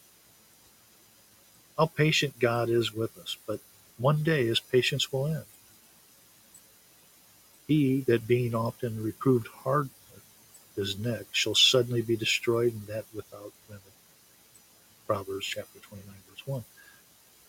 How 1.77 1.86
patient 1.86 2.39
God 2.39 2.69
is 2.69 2.93
with 2.93 3.17
us, 3.17 3.38
but 3.47 3.60
one 3.97 4.23
day 4.23 4.45
his 4.47 4.60
patience 4.60 5.12
will 5.12 5.27
end. 5.27 5.45
He 7.67 8.01
that 8.01 8.27
being 8.27 8.55
often 8.55 9.03
reproved 9.03 9.47
hard 9.47 9.89
his 10.79 10.97
neck 10.97 11.25
shall 11.32 11.55
suddenly 11.55 12.01
be 12.01 12.15
destroyed, 12.15 12.73
and 12.73 12.88
that 12.88 13.05
without 13.13 13.51
limit. 13.67 13.84
Proverbs 15.05 15.45
chapter 15.45 15.79
29, 15.79 16.15
verse 16.29 16.47
1. 16.47 16.63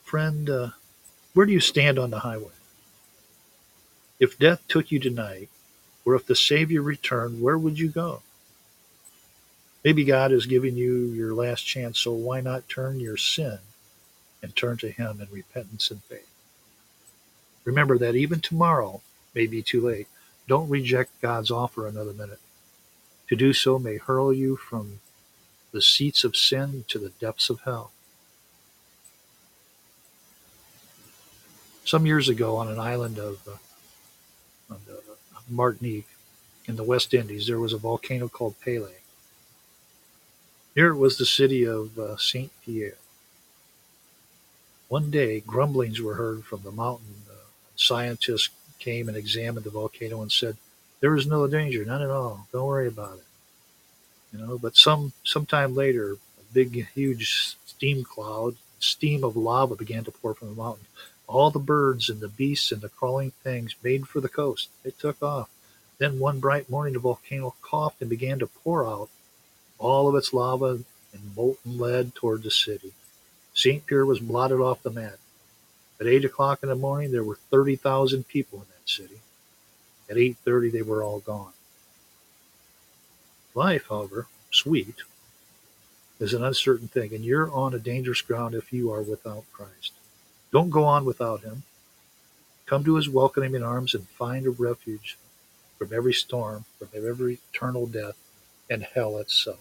Friend, 0.02 0.50
uh, 0.50 0.70
where 1.34 1.46
do 1.46 1.52
you 1.52 1.60
stand 1.60 1.98
on 1.98 2.10
the 2.10 2.18
highway? 2.20 2.50
If 4.20 4.38
death 4.38 4.62
took 4.68 4.92
you 4.92 5.00
tonight, 5.00 5.48
or 6.04 6.14
if 6.14 6.26
the 6.26 6.36
Savior 6.36 6.82
returned, 6.82 7.40
where 7.40 7.58
would 7.58 7.78
you 7.78 7.88
go? 7.88 8.22
Maybe 9.82 10.04
God 10.04 10.30
is 10.30 10.44
giving 10.44 10.76
you 10.76 11.06
your 11.06 11.34
last 11.34 11.62
chance, 11.62 11.98
so 11.98 12.12
why 12.12 12.42
not 12.42 12.68
turn 12.68 13.00
your 13.00 13.16
sin 13.16 13.58
and 14.42 14.54
turn 14.54 14.76
to 14.78 14.90
Him 14.90 15.20
in 15.22 15.28
repentance 15.32 15.90
and 15.90 16.02
faith? 16.04 16.28
Remember 17.64 17.96
that 17.96 18.14
even 18.14 18.40
tomorrow 18.40 19.00
may 19.34 19.46
be 19.46 19.62
too 19.62 19.80
late. 19.80 20.06
Don't 20.46 20.68
reject 20.68 21.20
God's 21.22 21.50
offer 21.50 21.86
another 21.86 22.12
minute. 22.12 22.40
To 23.28 23.36
do 23.36 23.52
so 23.52 23.78
may 23.78 23.96
hurl 23.96 24.32
you 24.32 24.56
from 24.56 25.00
the 25.72 25.80
seats 25.80 26.24
of 26.24 26.36
sin 26.36 26.84
to 26.88 26.98
the 26.98 27.10
depths 27.20 27.48
of 27.48 27.60
hell. 27.60 27.92
Some 31.84 32.06
years 32.06 32.28
ago, 32.28 32.56
on 32.56 32.68
an 32.68 32.78
island 32.78 33.18
of 33.18 33.46
uh, 33.48 33.56
Martinique 35.50 36.08
in 36.66 36.76
the 36.76 36.84
West 36.84 37.14
Indies, 37.14 37.46
there 37.46 37.58
was 37.58 37.72
a 37.72 37.78
volcano 37.78 38.28
called 38.28 38.54
Pelée. 38.64 39.00
Near 40.76 40.90
it 40.90 40.98
was 40.98 41.18
the 41.18 41.26
city 41.26 41.66
of 41.66 41.98
uh, 41.98 42.16
Saint 42.16 42.52
Pierre. 42.64 42.96
One 44.88 45.10
day, 45.10 45.40
grumblings 45.40 46.00
were 46.00 46.14
heard 46.14 46.44
from 46.44 46.62
the 46.62 46.72
mountain. 46.72 47.22
Uh, 47.30 47.34
scientists 47.76 48.50
came 48.78 49.08
and 49.08 49.16
examined 49.16 49.64
the 49.64 49.70
volcano 49.70 50.22
and 50.22 50.32
said, 50.32 50.56
"There 51.00 51.16
is 51.16 51.26
no 51.26 51.46
danger, 51.46 51.84
none 51.84 52.02
at 52.02 52.10
all. 52.10 52.46
Don't 52.52 52.66
worry 52.66 52.88
about 52.88 53.18
it." 53.18 53.24
you 54.32 54.38
know. 54.38 54.58
But 54.58 54.76
some 54.76 55.12
sometime 55.24 55.74
later, 55.74 56.12
a 56.12 56.52
big, 56.52 56.88
huge 56.94 57.56
steam 57.66 58.04
cloud, 58.04 58.56
steam 58.78 59.24
of 59.24 59.36
lava 59.36 59.76
began 59.76 60.04
to 60.04 60.10
pour 60.10 60.34
from 60.34 60.48
the 60.48 60.62
mountain. 60.62 60.86
All 61.30 61.52
the 61.52 61.60
birds 61.60 62.10
and 62.10 62.18
the 62.18 62.26
beasts 62.26 62.72
and 62.72 62.82
the 62.82 62.88
crawling 62.88 63.30
things 63.44 63.76
made 63.84 64.08
for 64.08 64.20
the 64.20 64.28
coast. 64.28 64.68
They 64.82 64.90
took 64.90 65.22
off. 65.22 65.48
Then 65.98 66.18
one 66.18 66.40
bright 66.40 66.68
morning, 66.68 66.94
the 66.94 66.98
volcano 66.98 67.54
coughed 67.62 68.00
and 68.00 68.10
began 68.10 68.40
to 68.40 68.48
pour 68.48 68.84
out 68.84 69.10
all 69.78 70.08
of 70.08 70.16
its 70.16 70.32
lava 70.32 70.80
and 71.12 71.36
molten 71.36 71.78
lead 71.78 72.16
toward 72.16 72.42
the 72.42 72.50
city. 72.50 72.94
St. 73.54 73.86
Pierre 73.86 74.04
was 74.04 74.18
blotted 74.18 74.60
off 74.60 74.82
the 74.82 74.90
map. 74.90 75.18
At 76.00 76.08
8 76.08 76.24
o'clock 76.24 76.64
in 76.64 76.68
the 76.68 76.74
morning, 76.74 77.12
there 77.12 77.22
were 77.22 77.38
30,000 77.48 78.26
people 78.26 78.58
in 78.58 78.64
that 78.64 78.88
city. 78.88 79.20
At 80.08 80.16
8.30, 80.16 80.72
they 80.72 80.82
were 80.82 81.04
all 81.04 81.20
gone. 81.20 81.52
Life, 83.54 83.86
however, 83.88 84.26
sweet, 84.50 84.96
is 86.18 86.34
an 86.34 86.42
uncertain 86.42 86.88
thing, 86.88 87.14
and 87.14 87.24
you're 87.24 87.52
on 87.52 87.72
a 87.72 87.78
dangerous 87.78 88.20
ground 88.20 88.56
if 88.56 88.72
you 88.72 88.90
are 88.90 89.02
without 89.02 89.44
Christ. 89.52 89.92
Don't 90.52 90.70
go 90.70 90.84
on 90.84 91.04
without 91.04 91.42
Him. 91.42 91.62
Come 92.66 92.84
to 92.84 92.96
His 92.96 93.08
welcoming 93.08 93.54
in 93.54 93.62
arms 93.62 93.94
and 93.94 94.08
find 94.08 94.46
a 94.46 94.50
refuge 94.50 95.16
from 95.78 95.92
every 95.94 96.12
storm, 96.12 96.64
from 96.78 96.88
every 96.94 97.38
eternal 97.52 97.86
death, 97.86 98.16
and 98.68 98.82
hell 98.82 99.18
itself. 99.18 99.60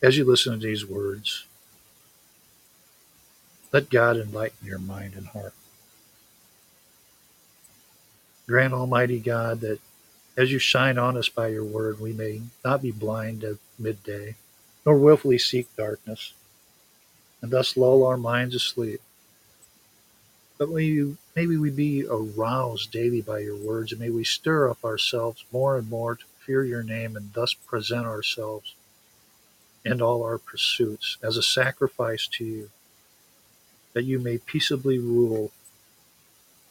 As 0.00 0.16
you 0.16 0.24
listen 0.24 0.52
to 0.58 0.66
these 0.66 0.86
words, 0.86 1.44
let 3.72 3.90
God 3.90 4.16
enlighten 4.16 4.66
your 4.66 4.78
mind 4.78 5.14
and 5.14 5.26
heart. 5.26 5.54
Grant, 8.48 8.72
Almighty 8.72 9.20
God, 9.20 9.60
that 9.60 9.78
as 10.36 10.50
you 10.50 10.58
shine 10.58 10.98
on 10.98 11.18
us 11.18 11.28
by 11.28 11.48
your 11.48 11.64
word, 11.64 12.00
we 12.00 12.14
may 12.14 12.42
not 12.64 12.80
be 12.80 12.90
blind 12.90 13.44
at 13.44 13.56
midday, 13.78 14.36
nor 14.86 14.96
willfully 14.96 15.38
seek 15.38 15.74
darkness, 15.76 16.32
and 17.42 17.50
thus 17.50 17.76
lull 17.76 18.06
our 18.06 18.16
minds 18.16 18.54
asleep. 18.54 19.02
But 20.58 20.70
may, 20.70 20.84
you, 20.84 21.18
maybe 21.36 21.58
we 21.58 21.70
be 21.70 22.06
aroused 22.08 22.90
daily 22.90 23.20
by 23.20 23.40
your 23.40 23.56
words, 23.56 23.92
and 23.92 24.00
may 24.00 24.10
we 24.10 24.24
stir 24.24 24.70
up 24.70 24.84
ourselves 24.84 25.44
more 25.52 25.76
and 25.76 25.90
more 25.90 26.16
to 26.16 26.24
fear 26.40 26.64
your 26.64 26.82
name 26.82 27.16
and 27.16 27.32
thus 27.34 27.52
present 27.52 28.06
ourselves 28.06 28.74
and 29.84 30.00
all 30.00 30.22
our 30.22 30.38
pursuits 30.38 31.18
as 31.22 31.36
a 31.36 31.42
sacrifice 31.42 32.26
to 32.28 32.44
you, 32.44 32.70
that 33.92 34.04
you 34.04 34.18
may 34.18 34.38
peaceably 34.38 34.98
rule 34.98 35.52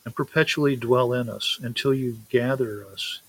and 0.07 0.15
perpetually 0.15 0.77
dwell 0.77 1.11
in 1.11 1.27
us 1.27 1.59
until 1.61 1.93
you 1.93 2.17
gather 2.29 2.85
us 2.85 3.19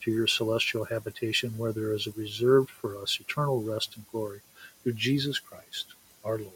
to 0.00 0.10
your 0.10 0.26
celestial 0.26 0.86
habitation 0.86 1.56
where 1.56 1.70
there 1.70 1.92
is 1.92 2.08
a 2.08 2.10
reserved 2.20 2.68
for 2.68 3.00
us 3.00 3.20
eternal 3.20 3.62
rest 3.62 3.94
and 3.94 4.04
glory 4.10 4.40
through 4.82 4.94
Jesus 4.94 5.38
Christ 5.38 5.94
our 6.24 6.38
Lord. 6.38 6.50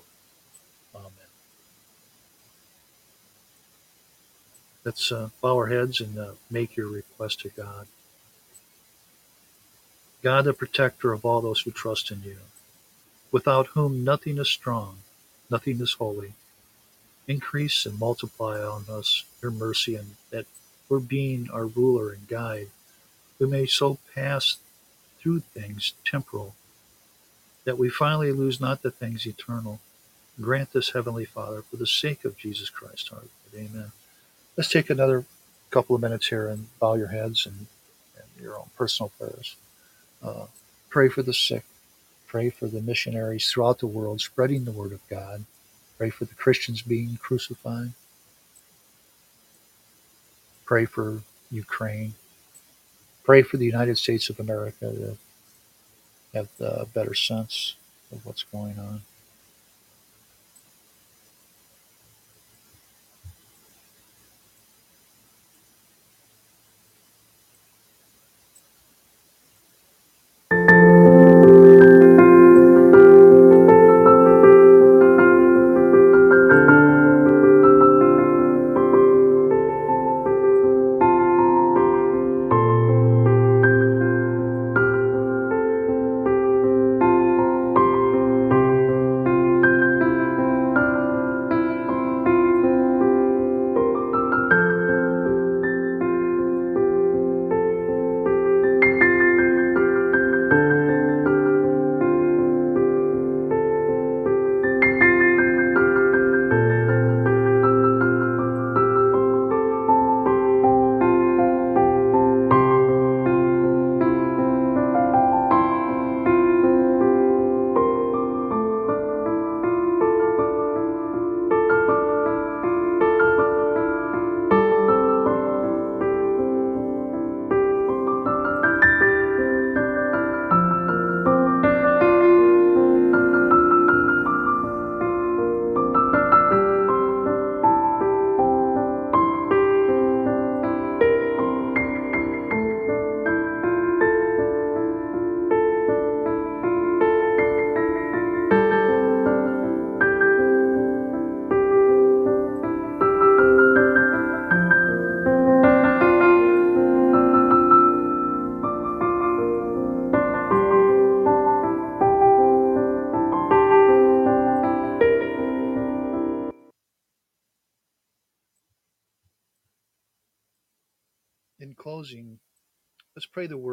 Amen. 0.92 1.12
Let's 4.84 5.12
uh, 5.12 5.28
bow 5.40 5.54
our 5.54 5.68
heads 5.68 6.00
and 6.00 6.18
uh, 6.18 6.32
make 6.50 6.76
your 6.76 6.88
request 6.88 7.42
to 7.42 7.50
God. 7.50 7.86
God, 10.20 10.46
the 10.46 10.52
protector 10.52 11.12
of 11.12 11.24
all 11.24 11.40
those 11.40 11.60
who 11.60 11.70
trust 11.70 12.10
in 12.10 12.24
you 12.24 12.38
without 13.30 13.68
whom 13.68 14.02
nothing 14.02 14.38
is 14.38 14.48
strong, 14.48 14.96
nothing 15.48 15.80
is 15.80 15.92
holy. 15.92 16.32
Increase 17.30 17.86
and 17.86 17.98
multiply 17.98 18.60
on 18.60 18.86
us 18.90 19.24
your 19.42 19.52
mercy, 19.52 19.94
and 19.94 20.16
that 20.30 20.46
for 20.88 21.00
being 21.00 21.48
our 21.52 21.66
ruler 21.66 22.12
and 22.12 22.28
guide, 22.28 22.68
we 23.38 23.46
may 23.46 23.66
so 23.66 23.98
pass 24.14 24.58
through 25.20 25.40
things 25.40 25.94
temporal 26.04 26.54
that 27.64 27.78
we 27.78 27.90
finally 27.90 28.32
lose 28.32 28.60
not 28.60 28.82
the 28.82 28.90
things 28.90 29.26
eternal. 29.26 29.80
Grant 30.40 30.72
this, 30.72 30.90
Heavenly 30.90 31.26
Father, 31.26 31.62
for 31.62 31.76
the 31.76 31.86
sake 31.86 32.24
of 32.24 32.38
Jesus 32.38 32.70
Christ 32.70 33.10
our 33.12 33.20
Lord. 33.20 33.68
Amen. 33.70 33.92
Let's 34.56 34.70
take 34.70 34.90
another 34.90 35.24
couple 35.70 35.96
of 35.96 36.02
minutes 36.02 36.28
here 36.28 36.48
and 36.48 36.68
bow 36.80 36.94
your 36.94 37.08
heads 37.08 37.46
and, 37.46 37.66
and 38.16 38.42
your 38.42 38.56
own 38.56 38.70
personal 38.76 39.12
prayers. 39.18 39.56
Uh, 40.22 40.46
pray 40.90 41.08
for 41.08 41.22
the 41.22 41.34
sick 41.34 41.64
Pray 42.26 42.50
for 42.50 42.68
the 42.68 42.80
missionaries 42.80 43.50
throughout 43.50 43.80
the 43.80 43.88
world 43.88 44.20
spreading 44.20 44.64
the 44.64 44.72
word 44.72 44.92
of 44.92 45.00
God. 45.08 45.46
Pray 46.00 46.08
for 46.08 46.24
the 46.24 46.34
Christians 46.34 46.80
being 46.80 47.18
crucified. 47.18 47.92
Pray 50.64 50.86
for 50.86 51.20
Ukraine. 51.50 52.14
Pray 53.22 53.42
for 53.42 53.58
the 53.58 53.66
United 53.66 53.98
States 53.98 54.30
of 54.30 54.40
America 54.40 54.90
to 54.90 55.18
have 56.32 56.48
a 56.58 56.86
better 56.86 57.12
sense 57.12 57.74
of 58.10 58.24
what's 58.24 58.44
going 58.44 58.78
on. 58.78 59.02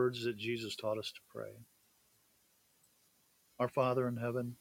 Words 0.07 0.23
that 0.23 0.37
Jesus 0.37 0.73
taught 0.73 0.97
us 0.97 1.11
to 1.11 1.19
pray. 1.35 1.51
Our 3.59 3.67
Father 3.67 4.07
in 4.07 4.15
heaven, 4.15 4.55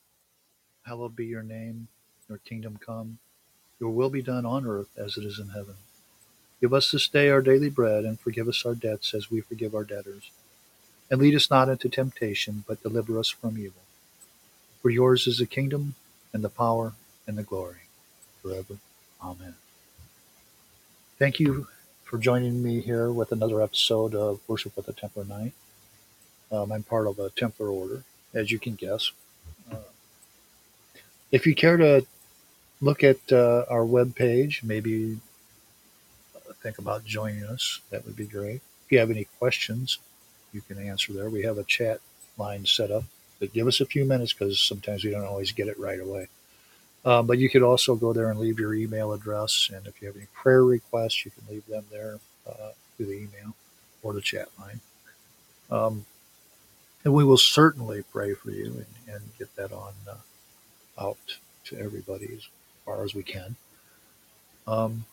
hallowed 0.84 1.14
be 1.14 1.26
your 1.26 1.44
name, 1.44 1.86
your 2.28 2.38
kingdom 2.38 2.80
come, 2.84 3.18
your 3.78 3.90
will 3.90 4.11
be 4.11 4.22
done 4.22 4.44
on 4.44 4.66
earth 4.66 4.88
as 4.97 5.16
it 5.16 5.24
is 5.24 5.38
in 5.38 5.51
heaven. 5.51 5.76
Give 6.61 6.74
us 6.74 6.90
this 6.90 7.07
day 7.07 7.30
our 7.30 7.42
daily 7.42 7.70
bread, 7.70 8.05
and 8.05 8.18
forgive 8.18 8.49
us 8.49 8.66
our 8.66 8.74
debts 8.74 9.14
as 9.14 9.30
we 9.30 9.40
forgive 9.40 9.72
our 9.72 9.84
debtors. 9.84 10.32
And 11.12 11.20
lead 11.20 11.36
us 11.36 11.49
not 11.49 11.68
into 11.68 11.88
temptation, 11.88 12.64
but 12.66 12.82
deliver 12.82 13.16
us 13.16 13.28
from 13.28 13.57
evil. 13.57 13.82
For 14.82 14.90
yours 14.90 15.28
is 15.28 15.38
the 15.38 15.47
kingdom, 15.47 15.94
and 16.32 16.42
the 16.42 16.49
power, 16.49 16.94
and 17.24 17.38
the 17.38 17.44
glory, 17.44 17.82
forever. 18.42 18.78
Amen. 19.22 19.55
Thank 21.20 21.38
you 21.38 21.68
for 22.07 22.19
joining 22.19 22.63
me 22.63 22.81
here 22.81 23.11
with 23.11 23.33
another 23.33 23.61
episode 23.61 24.15
of 24.15 24.39
Worship 24.47 24.77
with 24.77 24.87
a 24.87 24.93
Templar 24.93 25.25
Knight. 25.25 25.53
Um, 26.53 26.71
I'm 26.71 26.85
part 26.85 27.09
of 27.09 27.19
a 27.19 27.31
Templar 27.31 27.69
order, 27.69 28.05
as 28.33 28.53
you 28.53 28.61
can 28.61 28.77
guess. 28.77 29.11
Uh, 29.71 29.79
if 31.33 31.49
you 31.49 31.55
care 31.57 31.77
to 31.77 32.07
look 32.81 33.03
at 33.03 33.19
uh, 33.33 33.65
our 33.69 33.81
webpage, 33.81 34.63
maybe 34.63 35.19
think 36.63 36.79
about 36.79 37.05
joining 37.05 37.43
us, 37.43 37.81
that 37.91 38.07
would 38.07 38.15
be 38.15 38.27
great. 38.27 38.63
If 38.85 38.93
you 38.93 39.01
have 39.01 39.11
any 39.11 39.27
questions, 39.41 39.99
you 40.53 40.61
can 40.61 40.79
answer 40.79 41.13
there. 41.13 41.29
We 41.29 41.43
have 41.43 41.59
a 41.59 41.65
chat 41.65 41.99
line 42.39 42.67
set 42.67 42.93
up, 42.93 43.03
but 43.41 43.53
give 43.53 43.67
us 43.67 43.81
a 43.81 43.87
few 43.87 44.05
minutes 44.05 44.33
because 44.33 44.61
sometimes 44.61 45.03
we 45.03 45.11
don't 45.11 45.25
always 45.25 45.51
get 45.51 45.67
it 45.67 45.79
right 45.79 46.01
away. 46.01 46.29
Um, 47.07 47.27
but 47.27 47.39
you 47.39 47.49
could 47.49 47.63
also 47.63 47.95
go 47.95 48.13
there 48.13 48.31
and 48.31 48.39
leave 48.41 48.59
your 48.59 48.75
email 48.75 49.13
address. 49.13 49.71
And 49.73 49.87
if 49.87 50.03
you 50.03 50.09
have 50.09 50.17
any 50.17 50.27
prayer 50.35 50.65
requests, 50.65 51.25
you 51.25 51.31
can 51.31 51.45
leave 51.49 51.65
them 51.67 51.85
there 51.91 52.19
uh, 52.47 52.73
through 52.97 53.07
the 53.07 53.13
email 53.13 53.55
or 54.03 54.13
the 54.13 54.21
chat 54.21 54.49
line. 54.59 54.81
Um, 55.71 56.05
and 57.05 57.15
we 57.15 57.23
will 57.23 57.39
certainly 57.39 58.03
pray 58.13 58.35
for 58.35 58.51
you 58.51 58.85
and, 59.07 59.15
and 59.15 59.23
get 59.39 59.55
that 59.55 59.71
on 59.73 59.93
uh, 60.11 60.17
out 61.01 61.37
to 61.67 61.79
everybody 61.79 62.29
as 62.37 62.49
far 62.85 63.05
as 63.05 63.15
we 63.15 63.23
can. 63.23 63.55
Um, 64.67 65.05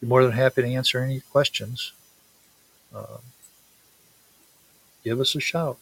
Be 0.02 0.08
more 0.08 0.24
than 0.24 0.32
happy 0.32 0.64
to 0.64 0.68
answer 0.68 1.04
any 1.04 1.20
questions. 1.20 1.94
Um, 2.92 3.20
give 5.04 5.20
us 5.20 5.36
a 5.36 5.40
shout. 5.40 5.78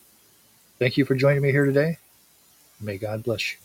Thank 0.77 0.97
you 0.97 1.05
for 1.05 1.15
joining 1.15 1.41
me 1.41 1.51
here 1.51 1.63
today. 1.63 1.99
May 2.81 2.97
God 2.97 3.23
bless 3.23 3.53
you. 3.53 3.59